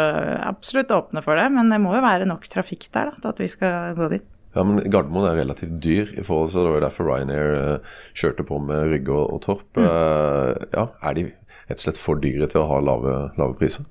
absolutt 0.48 0.94
åpne 0.94 1.22
for 1.24 1.38
det. 1.38 1.46
Men 1.54 1.70
det 1.72 1.80
må 1.82 1.94
jo 1.96 2.04
være 2.04 2.28
nok 2.28 2.50
trafikk 2.50 2.88
der 2.90 3.12
da, 3.12 3.18
til 3.20 3.32
at 3.34 3.42
vi 3.44 3.50
skal 3.52 3.98
gå 3.98 4.10
dit. 4.16 4.28
Ja, 4.52 4.64
men 4.68 4.82
Gardermoen 4.92 5.30
er 5.30 5.38
relativt 5.40 5.78
dyr 5.80 6.10
i 6.12 6.24
forhold 6.26 6.50
til 6.52 6.66
Det 6.66 6.74
var 6.74 6.84
derfor 6.84 7.08
Ryanair 7.08 7.54
uh, 7.56 7.94
kjørte 8.12 8.44
på 8.44 8.58
med 8.60 8.90
Rygge 8.90 9.14
og, 9.14 9.38
og 9.38 9.42
Torp. 9.46 9.64
Mm. 9.78 9.86
Uh, 9.86 10.66
ja, 10.74 10.86
Er 11.00 11.16
de 11.16 11.26
rett 11.70 11.78
og 11.78 11.84
slett 11.86 12.00
for 12.00 12.20
dyre 12.20 12.50
til 12.52 12.60
å 12.60 12.68
ha 12.68 12.82
lave, 12.84 13.16
lave 13.40 13.56
priser? 13.60 13.86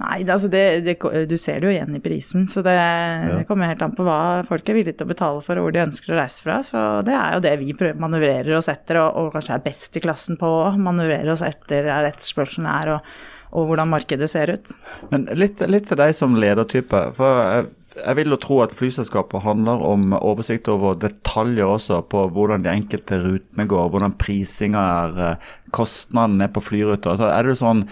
Nei, 0.00 0.22
altså 0.24 0.48
det, 0.50 0.62
det, 0.86 0.94
du 1.28 1.34
ser 1.36 1.60
det 1.60 1.68
jo 1.68 1.72
igjen 1.74 1.98
i 1.98 2.00
prisen. 2.02 2.46
Så 2.50 2.62
det, 2.64 2.74
ja. 2.74 3.36
det, 3.36 3.44
kommer 3.48 3.70
helt 3.70 3.82
an 3.84 3.92
på 3.96 4.06
hva 4.06 4.40
folk 4.48 4.70
er 4.70 4.78
villige 4.78 4.96
til 4.98 5.06
å 5.06 5.12
betale 5.12 5.42
for, 5.44 5.60
og 5.60 5.66
hvor 5.66 5.74
de 5.74 5.82
ønsker 5.84 6.14
å 6.14 6.18
reise 6.18 6.40
fra. 6.42 6.58
Så 6.66 6.80
det 7.06 7.14
er 7.18 7.36
jo 7.36 7.44
det 7.44 7.52
vi 7.60 7.76
prøver, 7.76 8.00
manøvrerer 8.00 8.56
oss 8.56 8.70
etter, 8.72 9.02
og, 9.02 9.20
og 9.20 9.36
kanskje 9.36 9.58
er 9.58 9.66
best 9.66 10.00
i 10.00 10.02
klassen 10.02 10.40
på 10.40 10.48
å 10.48 10.72
manøvrere 10.80 11.34
oss 11.34 11.44
etter 11.46 11.86
der 11.90 12.08
etterspørselen 12.08 12.70
er, 12.72 12.94
og, 12.96 13.12
og, 13.52 13.68
hvordan 13.68 13.92
markedet 13.92 14.30
ser 14.32 14.54
ut. 14.56 14.72
Men 15.12 15.28
litt, 15.38 15.60
litt 15.68 15.86
til 15.90 16.00
deg 16.00 16.16
som 16.16 16.40
ledertype. 16.40 17.04
for 17.18 17.42
jeg, 17.44 17.68
jeg 17.98 18.16
vil 18.16 18.32
jo 18.32 18.40
tro 18.40 18.58
at 18.64 18.72
flyselskapet 18.72 19.44
handler 19.44 19.84
om 19.84 20.16
oversikt 20.16 20.70
over 20.72 20.96
detaljer 20.96 21.68
også 21.68 22.00
på 22.08 22.24
hvordan 22.32 22.64
de 22.64 22.72
enkelte 22.72 23.20
rutene 23.20 23.68
går, 23.68 23.92
hvordan 23.92 24.16
prisinga 24.16 24.82
er, 25.04 25.22
eh, 25.28 25.54
kostnadene 25.76 26.48
er 26.48 26.56
på 26.56 26.64
flyruter. 26.64 27.12
Altså, 27.12 27.28
er 27.28 27.46
det 27.50 27.60
sånn 27.60 27.84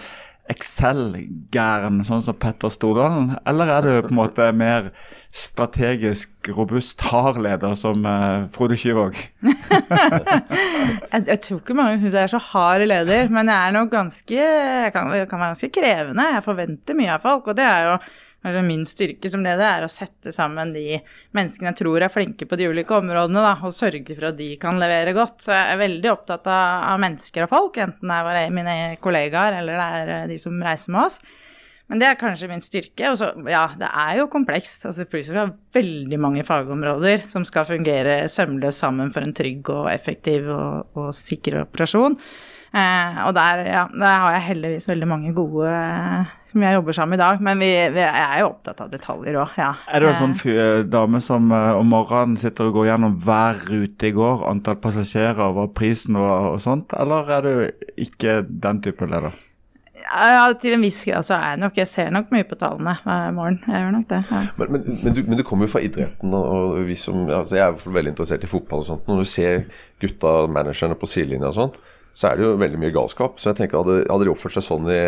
Excel-gæren, 0.51 2.01
sånn 2.05 2.23
som 2.25 2.37
Petter 2.39 2.71
Stordalen? 2.73 3.35
Eller 3.47 3.71
er 3.71 3.85
du 3.85 3.91
på 4.03 4.11
en 4.11 4.19
måte 4.19 4.47
mer 4.57 4.89
strategisk 5.31 6.49
robust 6.51 6.99
hard-leder 7.07 7.75
som 7.79 8.03
uh, 8.03 8.49
Frode 8.55 8.75
Kyvåg? 8.79 9.15
jeg, 11.11 11.21
jeg, 11.21 11.39
tror 11.45 11.61
ikke 11.61 11.77
mange 11.77 12.01
syns 12.01 12.17
jeg 12.17 12.25
er 12.25 12.33
så 12.33 12.41
hard 12.51 12.83
leder, 12.89 13.31
men 13.31 13.51
jeg 13.51 13.59
er 13.69 13.77
nok 13.77 13.93
ganske 13.93 14.41
jeg 14.41 14.91
kan, 14.95 15.13
jeg 15.15 15.29
kan 15.31 15.39
være 15.39 15.53
ganske 15.53 15.71
krevende. 15.77 16.27
Jeg 16.35 16.45
forventer 16.49 16.99
mye 16.99 17.15
av 17.15 17.23
folk, 17.23 17.47
og 17.47 17.59
det 17.59 17.67
er 17.69 17.87
jo 17.87 17.95
kanskje 18.41 18.63
min 18.65 18.85
styrke 18.89 19.29
som 19.31 19.43
leder 19.45 19.67
er 19.67 19.85
å 19.85 19.91
sette 19.91 20.33
sammen 20.33 20.73
de 20.73 20.97
menneskene 21.37 21.71
jeg 21.71 21.79
tror 21.83 22.05
er 22.05 22.13
flinke 22.13 22.47
på 22.49 22.57
de 22.59 22.71
ulike 22.71 22.97
områdene, 22.97 23.43
da, 23.45 23.53
og 23.61 23.75
sørge 23.75 24.15
for 24.15 24.31
at 24.31 24.39
de 24.39 24.49
kan 24.61 24.81
levere 24.81 25.13
godt. 25.17 25.39
Så 25.45 25.53
jeg 25.53 25.75
er 25.75 25.83
veldig 25.83 26.11
opptatt 26.15 26.49
av, 26.49 26.89
av 26.93 26.99
mennesker 27.05 27.45
og 27.45 27.53
folk, 27.53 27.79
enten 27.85 28.11
det 28.11 28.41
er 28.41 28.57
mine 28.57 28.75
kollegaer 29.03 29.61
eller 29.61 29.77
det 29.77 29.87
er 30.01 30.13
eh, 30.17 30.27
de 30.31 30.41
som 30.41 30.59
reiser 30.65 30.95
med 30.95 31.05
oss. 31.05 31.21
Men 31.91 31.99
det 31.99 32.07
er 32.07 32.19
kanskje 32.19 32.47
min 32.47 32.63
styrke. 32.63 33.09
Og 33.11 33.17
så, 33.19 33.33
ja, 33.51 33.65
det 33.75 33.89
er 33.89 34.21
jo 34.21 34.29
komplekst. 34.31 34.85
Altså, 34.87 35.03
Plutselig 35.11 35.41
har 35.41 35.51
veldig 35.75 36.19
mange 36.23 36.45
fagområder 36.47 37.25
som 37.31 37.43
skal 37.47 37.67
fungere 37.67 38.21
sømløst 38.31 38.85
sammen 38.85 39.11
for 39.11 39.27
en 39.27 39.35
trygg 39.35 39.67
og 39.73 39.89
effektiv 39.91 40.47
og, 40.55 40.95
og 40.95 41.09
sikker 41.17 41.59
operasjon. 41.65 42.15
Eh, 42.71 43.17
og 43.27 43.33
der, 43.35 43.65
ja, 43.67 43.81
der, 43.91 44.21
har 44.23 44.35
jeg 44.37 44.45
heldigvis 44.45 44.87
veldig 44.87 45.07
mange 45.11 45.33
gode 45.35 45.67
eh, 45.67 46.29
som 46.53 46.63
jeg 46.63 46.77
jobber 46.77 46.95
sammen 46.95 47.19
i 47.19 47.21
dag. 47.21 47.43
Men 47.43 47.59
vi, 47.59 47.69
vi 47.91 48.05
er 48.05 48.39
jo 48.39 48.53
opptatt 48.53 48.85
av 48.85 48.93
detaljer 48.93 49.39
òg, 49.41 49.59
ja. 49.59 49.73
Er 49.91 50.03
du 50.03 50.07
en 50.07 50.19
sånn 50.21 50.37
fyr, 50.39 50.85
dame 50.87 51.19
som 51.23 51.51
om 51.51 51.91
morgenen 51.91 52.39
sitter 52.39 52.71
og 52.71 52.79
går 52.79 52.91
gjennom 52.93 53.19
hver 53.25 53.61
rute 53.67 54.11
i 54.11 54.15
går, 54.15 54.47
antall 54.51 54.79
passasjerer, 54.83 55.55
hva 55.55 55.67
prisen 55.75 56.19
og, 56.19 56.31
og 56.55 56.59
sånt, 56.63 56.95
eller 56.95 57.31
er 57.37 57.47
du 57.47 57.95
ikke 58.07 58.41
den 58.47 58.83
type 58.87 59.07
leder? 59.09 59.35
Ja, 60.01 60.49
til 60.59 60.75
en 60.75 60.83
viss 60.83 61.01
grad 61.05 61.25
så 61.27 61.35
er 61.37 61.53
jeg 61.53 61.61
nok 61.61 61.77
Jeg 61.77 61.89
ser 61.89 62.11
nok 62.13 62.31
mye 62.33 62.45
på 62.47 62.57
tallene 62.59 62.95
hver 63.03 63.33
morgen. 63.35 63.59
Jeg 63.67 63.83
gjør 63.83 63.93
nok 63.95 64.07
det. 64.09 64.19
Ja. 64.31 64.41
Men, 64.57 64.71
men, 64.73 64.83
men, 65.03 65.15
du, 65.15 65.21
men, 65.27 65.37
du, 65.37 65.43
kommer 65.47 65.67
jo 65.67 65.73
fra 65.75 65.83
idretten, 65.85 66.35
og 66.35 66.79
vi 66.87 66.97
som, 66.97 67.25
altså 67.29 67.59
jeg 67.59 67.65
er 67.67 67.95
veldig 67.97 68.13
interessert 68.13 68.45
i 68.47 68.49
fotball 68.49 68.83
og 68.83 68.87
sånt. 68.87 69.09
Når 69.09 69.21
du 69.21 69.29
ser 69.29 69.65
gutta, 70.01 70.33
managerne 70.51 70.97
på 70.99 71.09
sidelinja 71.09 71.51
og 71.51 71.57
sånt, 71.59 71.81
så 72.13 72.29
er 72.29 72.37
det 72.37 72.45
jo 72.45 72.59
veldig 72.59 72.79
mye 72.81 72.93
galskap. 72.95 73.39
Så 73.39 73.51
jeg 73.51 73.61
tenker, 73.61 73.81
hadde, 73.81 74.05
hadde 74.09 74.27
de 74.27 74.33
oppført 74.33 74.57
seg 74.57 74.65
sånn 74.67 74.89
i 74.91 75.01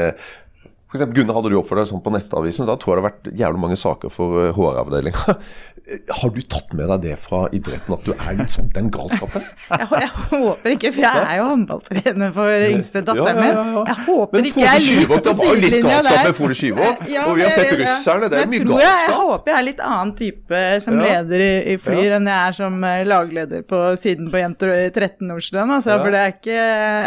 for 0.93 1.01
eksempel, 1.01 1.23
Gunnar, 1.23 1.39
hadde 1.39 1.49
du 1.49 1.55
oppført 1.57 1.79
deg 1.81 1.87
sånn 1.89 2.01
på 2.05 2.11
Nettavisen, 2.13 2.67
da 2.69 2.75
tror 2.77 2.91
jeg 2.91 2.99
det 2.99 3.01
har 3.01 3.07
vært 3.07 3.29
jævlig 3.39 3.61
mange 3.63 3.77
saker 3.81 4.11
for 4.13 4.51
HR-avdelinga. 4.53 5.33
Har 6.21 6.29
du 6.31 6.37
tatt 6.47 6.69
med 6.77 6.87
deg 6.87 7.01
det 7.03 7.15
fra 7.19 7.41
idretten, 7.51 7.95
at 7.97 8.05
du 8.05 8.13
er 8.13 8.37
liksom 8.37 8.69
den 8.71 8.91
galskapen? 8.93 9.43
Jeg, 9.73 9.87
jeg, 9.89 10.09
håper 10.29 10.73
ikke, 10.75 10.91
for 10.93 11.01
jeg 11.01 11.23
er 11.23 11.37
jo 11.39 11.45
håndballtrener 11.49 12.29
for 12.35 12.63
yngste 12.67 13.01
datteren 13.03 13.39
min. 13.39 13.49
Ja, 13.49 13.53
ja, 13.57 13.63
ja, 13.73 13.83
jeg 13.89 14.05
håper 14.05 14.37
Men 14.37 14.47
ikke 14.47 14.61
jeg 14.61 14.69
er 14.69 14.83
litt 14.83 15.25
på 15.25 15.33
sidelinja 15.39 15.97
der. 16.05 16.19
Med 16.27 16.37
Frode 16.37 16.57
Skyvåg, 16.59 17.01
og 17.23 17.31
vi 17.39 17.43
har 17.43 17.53
sett 17.55 17.73
russerne, 17.79 18.29
det 18.31 18.39
er 18.39 18.49
mye 18.51 18.67
galskap. 18.67 18.83
Jeg, 18.83 19.01
jeg 19.07 19.17
håper 19.17 19.53
jeg 19.53 19.57
er 19.57 19.67
litt 19.67 19.81
annen 19.87 20.13
type 20.19 20.61
som 20.85 20.99
leder 20.99 21.43
i, 21.43 21.51
i 21.73 21.77
Flyr 21.81 22.15
enn 22.19 22.29
jeg 22.29 22.37
er 22.37 22.57
som 22.59 22.77
eh, 22.87 23.01
lagleder 23.09 23.65
på 23.67 23.81
siden 23.99 24.29
på 24.33 24.39
Jenter 24.43 24.73
13 24.91 25.27
Nordstrand, 25.31 25.75
altså, 25.79 25.97
for 26.03 26.13
det 26.13 26.21
er 26.21 26.35
ikke 26.37 26.59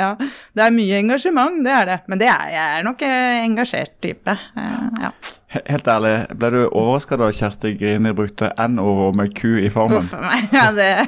Ja, 0.02 0.10
det 0.58 0.66
er 0.66 0.76
mye 0.76 1.00
engasjement, 1.00 1.62
det 1.64 1.74
er 1.76 1.90
det. 1.92 1.98
Men 2.10 2.22
det 2.22 2.30
er, 2.32 2.52
jeg 2.56 2.80
er 2.80 2.86
nok 2.90 3.06
eh, 3.06 3.44
engasjert 3.76 4.00
type. 4.00 4.30
Eh, 4.30 5.02
ja. 5.02 5.10
Helt 5.66 5.88
ærlig, 5.88 6.14
ble 6.36 6.50
du 6.50 6.60
overraska 6.68 7.16
da 7.16 7.30
Kjersti 7.32 7.76
Grini 7.78 8.12
brukte 8.12 8.50
N-ordet 8.58 9.16
med 9.16 9.34
Q 9.36 9.58
i 9.64 9.70
formen? 9.70 9.98
Uff 9.98 10.12
ja 10.58 10.72
det, 10.74 11.06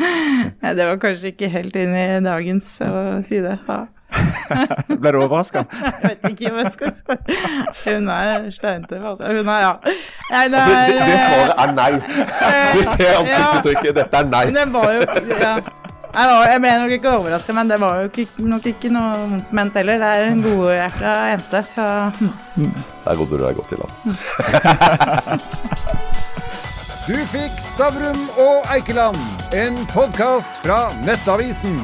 det 0.76 0.86
var 0.86 0.96
kanskje 1.02 1.34
ikke 1.34 1.50
helt 1.52 1.76
inn 1.76 1.94
i 1.94 2.06
dagens 2.24 2.78
å 2.82 3.20
si 3.26 3.42
det. 3.44 3.58
Ja. 3.68 3.84
ble 5.02 5.12
du 5.12 5.20
overraska? 5.24 5.64
jeg 5.74 6.02
vet 6.02 6.28
ikke 6.30 6.52
hva 6.54 6.66
jeg 6.66 6.74
skal 6.74 6.92
spørre. 6.96 7.38
Hun 7.84 8.10
er 8.14 8.50
steintøff, 8.54 9.08
altså. 9.12 9.30
Hun 9.30 9.48
er, 9.48 9.64
ja. 9.64 9.72
Nei, 10.30 10.44
det, 10.48 10.60
altså, 10.60 10.76
det, 10.90 11.08
det 11.08 11.16
svaret 11.24 11.64
er 11.64 11.74
nei. 11.80 11.90
Du 12.74 12.84
ser 12.92 13.18
ansiktsuttrykket. 13.22 13.96
Dette 13.98 14.22
er 14.22 14.30
nei. 14.30 14.46
Det 14.54 14.68
var 14.74 14.94
jo, 14.94 15.08
ja. 15.34 15.56
Jeg 16.14 16.60
ble 16.62 16.72
nok 16.78 16.92
ikke 16.94 17.10
overraska, 17.10 17.54
men 17.56 17.70
det 17.70 17.80
var 17.82 17.96
jo 17.98 18.10
ikke, 18.10 18.26
nok 18.46 18.66
ikke 18.70 18.90
noe 18.94 19.16
vondt 19.32 19.54
ment 19.58 19.78
heller. 19.80 19.98
Det 19.98 20.10
er 20.14 20.28
en 20.30 20.42
godhjerta 20.44 21.14
jente. 21.32 21.62
Så. 21.72 21.86
Det 22.54 23.10
er 23.10 23.18
godt 23.18 23.34
du 23.34 23.42
er 23.42 23.56
godt 23.58 23.74
i 23.74 23.80
land. 23.80 23.92
du 27.08 27.18
fikk 27.34 27.58
Stavrum 27.72 28.28
og 28.38 28.70
Eikeland, 28.76 29.18
en 29.58 29.82
podkast 29.90 30.62
fra 30.62 30.84
Nettavisen. 31.02 31.82